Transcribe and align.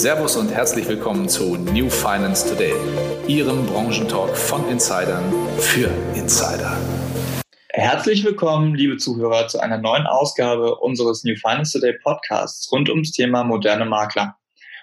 Servus 0.00 0.34
und 0.36 0.50
herzlich 0.50 0.88
willkommen 0.88 1.28
zu 1.28 1.56
New 1.56 1.90
Finance 1.90 2.48
Today, 2.48 2.72
Ihrem 3.28 3.66
Branchentalk 3.66 4.34
von 4.34 4.66
Insidern 4.70 5.30
für 5.58 5.90
Insider. 6.14 6.74
Herzlich 7.68 8.24
willkommen, 8.24 8.74
liebe 8.74 8.96
Zuhörer, 8.96 9.46
zu 9.48 9.60
einer 9.60 9.76
neuen 9.76 10.06
Ausgabe 10.06 10.76
unseres 10.76 11.22
New 11.24 11.36
Finance 11.36 11.78
Today 11.78 11.98
Podcasts 12.02 12.72
rund 12.72 12.88
ums 12.88 13.12
Thema 13.12 13.44
moderne 13.44 13.84
Makler. 13.84 14.36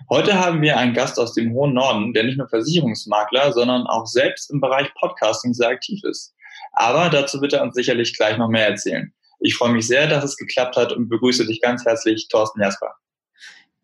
Heute 0.08 0.40
haben 0.40 0.62
wir 0.62 0.78
einen 0.78 0.94
Gast 0.94 1.20
aus 1.20 1.34
dem 1.34 1.52
hohen 1.52 1.74
Norden, 1.74 2.14
der 2.14 2.24
nicht 2.24 2.38
nur 2.38 2.48
Versicherungsmakler, 2.48 3.54
sondern 3.54 3.88
auch 3.88 4.06
selbst 4.06 4.52
im 4.52 4.62
Bereich 4.62 4.94
Podcasting 4.94 5.56
sehr 5.56 5.70
aktiv 5.70 6.00
ist. 6.04 6.36
Aber 6.74 7.10
dazu 7.10 7.42
wird 7.42 7.54
er 7.54 7.64
uns 7.64 7.74
sicherlich 7.74 8.16
gleich 8.16 8.38
noch 8.38 8.50
mehr 8.50 8.68
erzählen. 8.68 9.12
Ich 9.40 9.56
freue 9.56 9.72
mich 9.72 9.88
sehr, 9.88 10.06
dass 10.06 10.24
es 10.24 10.38
geklappt 10.38 10.76
hat 10.76 10.94
und 10.94 11.10
begrüße 11.10 11.48
dich 11.48 11.60
ganz 11.60 11.86
herzlich, 11.86 12.28
Thorsten 12.30 12.62
Jasper. 12.62 12.94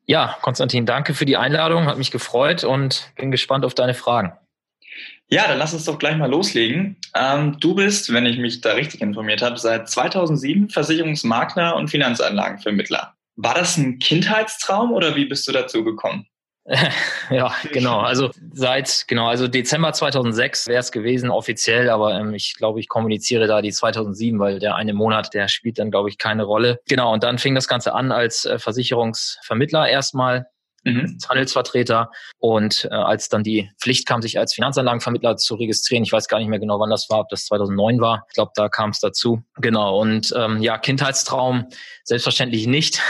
Ja, 0.06 0.38
Konstantin, 0.42 0.86
danke 0.86 1.14
für 1.14 1.26
die 1.26 1.38
Einladung, 1.38 1.86
hat 1.86 1.98
mich 1.98 2.12
gefreut 2.12 2.64
und 2.64 3.12
bin 3.16 3.32
gespannt 3.32 3.64
auf 3.64 3.74
deine 3.74 3.94
Fragen. 3.94 4.34
Ja, 5.30 5.48
dann 5.48 5.58
lass 5.58 5.74
uns 5.74 5.86
doch 5.86 5.98
gleich 5.98 6.18
mal 6.18 6.30
loslegen. 6.30 6.98
Ähm, 7.16 7.58
du 7.60 7.74
bist, 7.74 8.12
wenn 8.14 8.26
ich 8.26 8.38
mich 8.38 8.62
da 8.62 8.74
richtig 8.74 9.02
informiert 9.02 9.42
habe, 9.42 9.58
seit 9.58 9.90
2007 9.90 10.70
Versicherungsmakler 10.70 11.76
und 11.76 11.90
Finanzanlagenvermittler. 11.90 13.16
War 13.36 13.56
das 13.56 13.78
ein 13.78 13.98
Kindheitstraum 14.00 14.92
oder 14.92 15.16
wie 15.16 15.26
bist 15.26 15.48
du 15.48 15.52
dazu 15.52 15.84
gekommen? 15.84 16.28
ja, 17.30 17.54
genau. 17.74 18.00
Also 18.00 18.32
seit 18.54 19.06
genau, 19.08 19.28
also 19.28 19.48
Dezember 19.48 19.92
2006 19.92 20.68
wäre 20.68 20.80
es 20.80 20.92
gewesen 20.92 21.30
offiziell, 21.30 21.90
aber 21.90 22.18
ähm, 22.18 22.34
ich 22.34 22.56
glaube, 22.56 22.80
ich 22.80 22.88
kommuniziere 22.88 23.48
da 23.48 23.62
die 23.62 23.72
2007, 23.72 24.40
weil 24.40 24.60
der 24.60 24.76
eine 24.76 24.94
Monat, 24.94 25.34
der 25.34 25.50
spielt 25.50 25.78
dann 25.80 25.92
glaube 25.92 26.10
ich 26.10 26.18
keine 26.18 26.44
Rolle. 26.44 26.80
Genau. 26.88 27.12
Und 27.12 27.24
dann 27.24 27.38
fing 27.38 27.54
das 27.54 27.68
Ganze 27.68 27.94
an 27.94 28.12
als 28.12 28.46
äh, 28.46 28.60
Versicherungsvermittler 28.60 29.90
erstmal 29.90 30.48
mhm. 30.84 31.18
Handelsvertreter. 31.28 32.12
Und 32.40 32.86
äh, 32.86 32.96
als 32.96 33.30
dann 33.30 33.44
die 33.44 33.70
Pflicht 33.80 34.08
kam, 34.08 34.22
sich 34.22 34.40
als 34.40 34.54
Finanzanlagenvermittler 34.54 35.38
zu 35.38 35.56
registrieren, 35.56 36.04
ich 36.04 36.12
weiß 36.12 36.28
gar 36.28 36.40
nicht 36.40 36.48
mehr 36.48 36.60
genau, 36.60 36.80
wann 36.80 36.90
das 36.90 37.10
war, 37.10 37.20
ob 37.20 37.30
das 37.30 37.46
2009 37.46 38.00
war. 38.00 38.26
Ich 38.30 38.36
glaube, 38.36 38.52
da 38.56 38.70
kam 38.70 38.92
es 38.92 39.00
dazu. 39.00 39.44
Genau. 39.58 40.00
Und 40.00 40.34
ähm, 40.36 40.62
ja, 40.62 40.78
Kindheitstraum 40.78 41.68
selbstverständlich 42.04 42.68
nicht. 42.68 43.02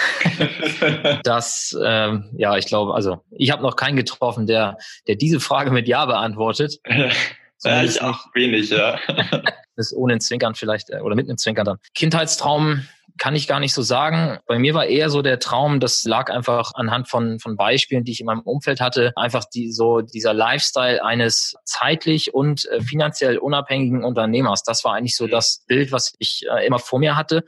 das, 1.24 1.78
ähm, 1.84 2.30
ja, 2.38 2.58
ich 2.58 2.66
glaube, 2.66 2.94
also 2.94 3.24
ich 3.32 3.52
habe 3.52 3.64
noch 3.64 3.76
keinen 3.76 3.96
getroffen, 3.96 4.48
der, 4.48 4.78
der 5.08 5.16
diese 5.16 5.40
Frage 5.40 5.72
mit 5.72 5.88
Ja 5.88 6.06
beantwortet. 6.06 6.80
ja, 7.64 7.84
ich 7.84 8.02
auch 8.02 8.26
wenig, 8.34 8.70
ja. 8.70 9.00
Das 9.76 9.92
ohne 9.92 10.14
ein 10.14 10.20
Zwinkern 10.20 10.54
vielleicht, 10.54 10.92
äh, 10.92 11.00
oder 11.00 11.16
mit 11.16 11.28
einem 11.28 11.40
Zwinkern 11.40 11.66
dann. 11.66 11.78
Kindheitstraum 11.96 12.86
kann 13.18 13.36
ich 13.36 13.48
gar 13.48 13.60
nicht 13.60 13.74
so 13.74 13.82
sagen. 13.82 14.40
Bei 14.48 14.58
mir 14.58 14.74
war 14.74 14.86
eher 14.86 15.10
so 15.10 15.22
der 15.22 15.40
Traum, 15.40 15.80
das 15.80 16.04
lag 16.04 16.30
einfach 16.30 16.72
anhand 16.76 17.10
von, 17.10 17.40
von 17.40 17.56
Beispielen, 17.56 18.04
die 18.04 18.12
ich 18.12 18.20
in 18.20 18.26
meinem 18.26 18.42
Umfeld 18.42 18.82
hatte, 18.82 19.14
einfach 19.16 19.46
die, 19.46 19.72
so 19.72 20.02
dieser 20.02 20.34
Lifestyle 20.34 21.04
eines 21.04 21.56
zeitlich 21.66 22.34
und 22.34 22.66
äh, 22.66 22.82
finanziell 22.82 23.38
unabhängigen 23.38 24.04
Unternehmers. 24.04 24.64
Das 24.64 24.84
war 24.84 24.94
eigentlich 24.94 25.16
so 25.16 25.28
das 25.28 25.64
Bild, 25.68 25.92
was 25.92 26.14
ich 26.20 26.46
äh, 26.50 26.66
immer 26.66 26.80
vor 26.80 27.00
mir 27.00 27.16
hatte 27.16 27.44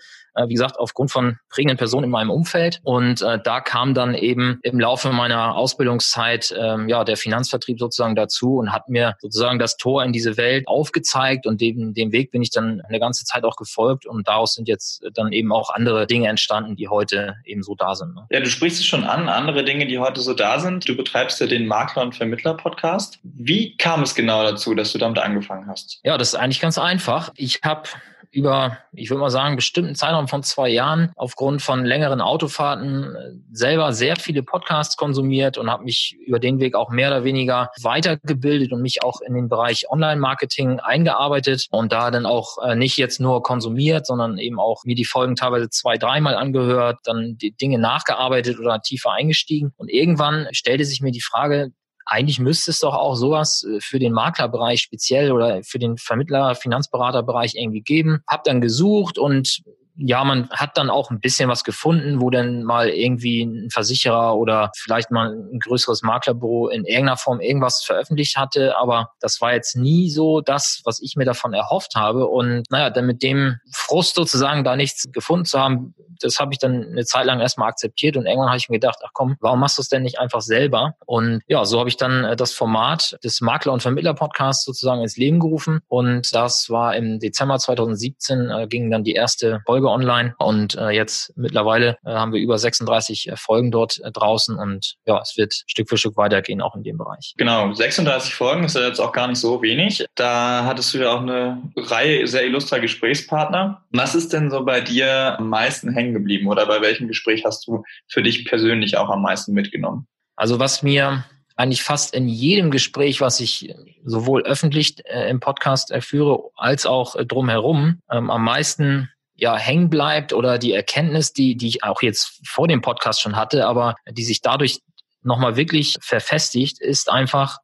wie 0.48 0.54
gesagt, 0.54 0.78
aufgrund 0.80 1.12
von 1.12 1.38
prägenden 1.50 1.78
Personen 1.78 2.06
in 2.06 2.10
meinem 2.10 2.30
Umfeld. 2.30 2.80
Und 2.84 3.22
äh, 3.22 3.40
da 3.44 3.62
kam 3.62 3.94
dann 3.94 4.14
eben 4.14 4.60
im 4.64 4.80
Laufe 4.80 5.12
meiner 5.12 5.56
Ausbildungszeit 5.56 6.54
ähm, 6.58 6.90
ja 6.90 7.04
der 7.04 7.18
Finanzvertrieb 7.18 7.80
sozusagen 7.80 8.16
dazu 8.16 8.58
und 8.58 8.72
hat 8.72 8.90
mir 8.90 9.16
sozusagen 9.20 9.60
das 9.60 9.78
Tor 9.78 10.04
in 10.04 10.12
diese 10.12 10.38
Welt 10.38 10.68
aufgezeigt 10.68 11.48
und 11.48 11.62
dem, 11.62 11.94
dem 11.94 12.12
Weg 12.12 12.32
bin 12.32 12.42
ich 12.42 12.52
dann 12.52 12.82
eine 12.82 13.00
ganze 13.00 13.26
Zeit 13.26 13.44
auch 13.44 13.56
gefolgt 13.56 14.06
und 14.06 14.28
daraus 14.28 14.54
sind 14.54 14.68
jetzt 14.68 15.04
dann 15.14 15.32
eben 15.32 15.52
auch 15.52 15.70
andere 15.70 16.08
Dinge 16.08 16.28
entstanden, 16.28 16.76
die 16.76 16.88
heute 16.88 17.36
eben 17.46 17.64
so 17.64 17.76
da 17.76 17.96
sind. 17.96 18.16
Ne? 18.16 18.26
Ja, 18.30 18.40
du 18.40 18.50
sprichst 18.50 18.80
es 18.80 18.86
schon 18.86 19.04
an, 19.04 19.30
andere 19.30 19.64
Dinge, 19.64 19.88
die 19.88 20.00
heute 20.00 20.22
so 20.22 20.34
da 20.34 20.60
sind. 20.60 20.88
Du 20.88 20.96
betreibst 20.96 21.40
ja 21.40 21.48
den 21.48 21.68
Makler- 21.68 22.04
und 22.04 22.16
Vermittler-Podcast. 22.16 23.20
Wie 23.24 23.78
kam 23.78 24.04
es 24.04 24.16
genau 24.16 24.44
dazu, 24.44 24.76
dass 24.76 24.92
du 24.92 24.98
damit 24.98 25.20
angefangen 25.20 25.68
hast? 25.68 26.00
Ja, 26.04 26.18
das 26.18 26.30
ist 26.30 26.36
eigentlich 26.36 26.62
ganz 26.62 26.78
einfach. 26.78 27.32
Ich 27.36 27.60
habe 27.64 27.90
über, 28.36 28.78
ich 28.92 29.10
würde 29.10 29.22
mal 29.22 29.30
sagen, 29.30 29.56
bestimmten 29.56 29.96
Zeitraum 29.96 30.28
von 30.28 30.44
zwei 30.44 30.70
Jahren 30.70 31.12
aufgrund 31.16 31.62
von 31.62 31.86
längeren 31.86 32.20
Autofahrten 32.20 33.16
äh, 33.16 33.32
selber 33.52 33.94
sehr 33.94 34.18
viele 34.18 34.44
Podcasts 34.44 34.98
konsumiert 34.98 35.58
und 35.58 35.72
habe 35.72 35.86
mich 35.86 36.18
über 36.26 36.40
den 36.40 36.60
Weg 36.60 36.76
auch 36.76 36.90
mehr 36.90 37.08
oder 37.08 37.24
weniger 37.24 37.72
weitergebildet 37.82 38.74
und 38.74 38.82
mich 38.82 39.04
auch 39.04 39.22
in 39.22 39.34
den 39.34 39.48
Bereich 39.48 39.90
Online-Marketing 39.90 40.80
eingearbeitet 40.82 41.68
und 41.72 41.94
da 41.94 42.12
dann 42.12 42.26
auch 42.26 42.58
äh, 42.64 42.76
nicht 42.76 42.98
jetzt 42.98 43.22
nur 43.22 43.42
konsumiert, 43.42 44.06
sondern 44.06 44.38
eben 44.38 44.60
auch 44.60 44.84
mir 44.84 44.96
die 44.96 45.06
Folgen 45.06 45.36
teilweise 45.36 45.70
zwei, 45.70 45.98
dreimal 45.98 46.36
angehört, 46.36 47.00
dann 47.06 47.38
die 47.38 47.56
Dinge 47.56 47.80
nachgearbeitet 47.80 48.60
oder 48.60 48.82
tiefer 48.82 49.14
eingestiegen. 49.14 49.72
Und 49.78 49.90
irgendwann 49.90 50.48
stellte 50.52 50.84
sich 50.84 51.00
mir 51.02 51.12
die 51.12 51.22
Frage, 51.22 51.72
eigentlich 52.06 52.40
müsste 52.40 52.72
es 52.72 52.80
doch 52.80 52.94
auch 52.94 53.16
sowas 53.16 53.64
äh, 53.64 53.80
für 53.82 54.00
den 54.00 54.14
Maklerbereich 54.14 54.82
speziell 54.82 55.32
oder 55.32 55.64
für 55.64 55.80
den 55.80 55.98
Vermittler, 55.98 56.56
Finanzberaterbereich 56.56 57.56
irgendwie 57.56 57.82
geben. 57.82 58.22
Hab 58.28 58.44
dann 58.44 58.62
gesucht 58.62 59.18
und 59.18 59.64
ja, 59.98 60.24
man 60.24 60.50
hat 60.50 60.78
dann 60.78 60.90
auch 60.90 61.10
ein 61.10 61.22
bisschen 61.22 61.50
was 61.50 61.64
gefunden, 61.64 62.20
wo 62.20 62.30
dann 62.30 62.64
mal 62.64 62.90
irgendwie 62.90 63.44
ein 63.44 63.70
Versicherer 63.70 64.36
oder 64.36 64.72
vielleicht 64.76 65.10
mal 65.10 65.32
ein 65.32 65.60
größeres 65.60 66.02
Maklerbüro 66.02 66.68
in 66.68 66.84
irgendeiner 66.84 67.18
Form 67.18 67.40
irgendwas 67.40 67.82
veröffentlicht 67.84 68.36
hatte. 68.36 68.78
Aber 68.78 69.12
das 69.22 69.40
war 69.40 69.54
jetzt 69.54 69.78
nie 69.78 70.10
so 70.10 70.42
das, 70.42 70.82
was 70.84 71.02
ich 71.02 71.16
mir 71.16 71.24
davon 71.24 71.54
erhofft 71.54 71.96
habe. 71.96 72.28
Und 72.28 72.64
naja, 72.70 72.90
dann 72.90 73.06
mit 73.06 73.24
dem 73.24 73.58
Frust 73.72 74.16
sozusagen 74.16 74.66
da 74.66 74.76
nichts 74.76 75.06
gefunden 75.14 75.46
zu 75.46 75.60
haben, 75.60 75.96
das 76.20 76.40
habe 76.40 76.54
ich 76.54 76.60
dann 76.60 76.86
eine 76.92 77.06
Zeit 77.06 77.26
lang 77.26 77.40
erstmal 77.40 77.70
akzeptiert 77.70 78.18
und 78.18 78.26
irgendwann 78.26 78.50
habe 78.50 78.58
ich 78.58 78.70
mir 78.70 78.80
gedacht, 78.80 79.00
ach 79.04 79.12
komm, 79.14 79.36
warum 79.40 79.60
machst 79.60 79.78
du 79.78 79.82
es 79.82 79.90
denn 79.90 80.04
nicht 80.04 80.20
einfach 80.20 80.42
selber? 80.42 80.96
Und 81.06 81.42
ja, 81.48 81.66
so 81.66 81.80
habe 81.80 81.90
ich 81.90 81.98
dann 81.98 82.24
äh, 82.24 82.36
das 82.36 82.54
Format 82.54 83.18
des 83.24 83.42
Makler- 83.42 83.74
und 83.74 83.82
Vermittler-Podcasts 83.82 84.66
sozusagen 84.66 85.02
ins 85.02 85.18
Leben 85.18 85.40
gerufen. 85.40 85.82
Und 85.88 86.34
das 86.34 86.70
war 86.70 86.96
im 86.96 87.20
Dezember 87.20 87.58
2017, 87.58 88.50
äh, 88.50 88.68
ging 88.68 88.90
dann 88.92 89.04
die 89.04 89.14
erste 89.14 89.62
Folge 89.66 89.90
online 89.90 90.36
und 90.40 90.76
äh, 90.76 90.90
jetzt 90.90 91.34
mittlerweile 91.36 91.98
äh, 92.06 92.12
haben 92.12 92.34
wir 92.34 92.40
über 92.40 92.58
36 92.58 93.30
äh, 93.30 93.36
Folgen 93.36 93.72
dort 93.72 94.00
äh, 94.04 94.12
draußen 94.12 94.58
und 94.58 94.96
ja, 95.06 95.20
es 95.22 95.38
wird 95.38 95.54
Stück 95.68 95.90
für 95.90 95.98
Stück 95.98 96.18
weitergehen, 96.18 96.62
auch 96.62 96.76
in 96.76 96.84
dem 96.84 96.98
Bereich. 96.98 97.34
Genau, 97.38 97.74
36 97.74 98.34
Folgen 98.34 98.64
ist 98.64 98.76
ja 98.76 98.88
jetzt 98.88 99.00
auch 99.00 99.12
gar 99.12 99.28
nicht 99.28 99.40
so 99.40 99.62
wenig. 99.62 100.06
Da 100.16 100.66
hattest 100.66 100.94
du 100.94 101.00
ja 101.00 101.12
auch 101.12 101.22
eine 101.22 101.62
Reihe 101.76 102.26
sehr 102.28 102.46
illustrer 102.46 102.80
Gesprächspartner. 102.80 103.84
Was 103.92 104.16
ist 104.16 104.34
denn 104.34 104.52
so 104.52 104.64
bei 104.64 104.82
dir 104.82 105.40
am 105.40 105.50
meisten 105.50 105.92
hängen 105.92 106.05
geblieben 106.14 106.48
oder 106.48 106.66
bei 106.66 106.82
welchem 106.82 107.08
Gespräch 107.08 107.46
hast 107.46 107.68
du 107.68 107.84
für 108.08 108.24
dich 108.24 108.46
persönlich 108.46 108.98
auch 108.98 109.10
am 109.10 109.22
meisten 109.22 109.54
mitgenommen? 109.54 110.08
Also 110.36 110.60
was 110.60 110.84
mir 110.84 111.26
eigentlich 111.56 111.84
fast 111.84 112.14
in 112.14 112.28
jedem 112.28 112.72
Gespräch, 112.72 113.22
was 113.22 113.40
ich 113.40 113.74
sowohl 114.04 114.44
öffentlich 114.44 115.06
äh, 115.06 115.30
im 115.30 115.40
Podcast 115.40 115.92
äh, 115.92 116.02
führe, 116.02 116.50
als 116.56 116.86
auch 116.86 117.16
äh, 117.16 117.26
drumherum 117.26 118.02
ähm, 118.12 118.30
am 118.30 118.44
meisten 118.44 119.10
ja 119.36 119.56
hängen 119.56 119.90
bleibt 119.90 120.34
oder 120.34 120.58
die 120.58 120.74
Erkenntnis, 120.74 121.34
die, 121.34 121.56
die 121.56 121.68
ich 121.68 121.84
auch 121.84 122.02
jetzt 122.02 122.42
vor 122.46 122.68
dem 122.68 122.82
Podcast 122.82 123.22
schon 123.22 123.36
hatte, 123.36 123.68
aber 123.68 123.96
die 124.10 124.24
sich 124.24 124.42
dadurch 124.42 124.82
nochmal 125.24 125.56
wirklich 125.56 125.98
verfestigt, 126.02 126.80
ist 126.80 127.10
einfach 127.10 127.60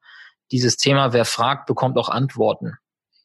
dieses 0.51 0.77
Thema, 0.77 1.13
wer 1.13 1.25
fragt, 1.25 1.65
bekommt 1.65 1.97
auch 1.97 2.09
Antworten. 2.09 2.73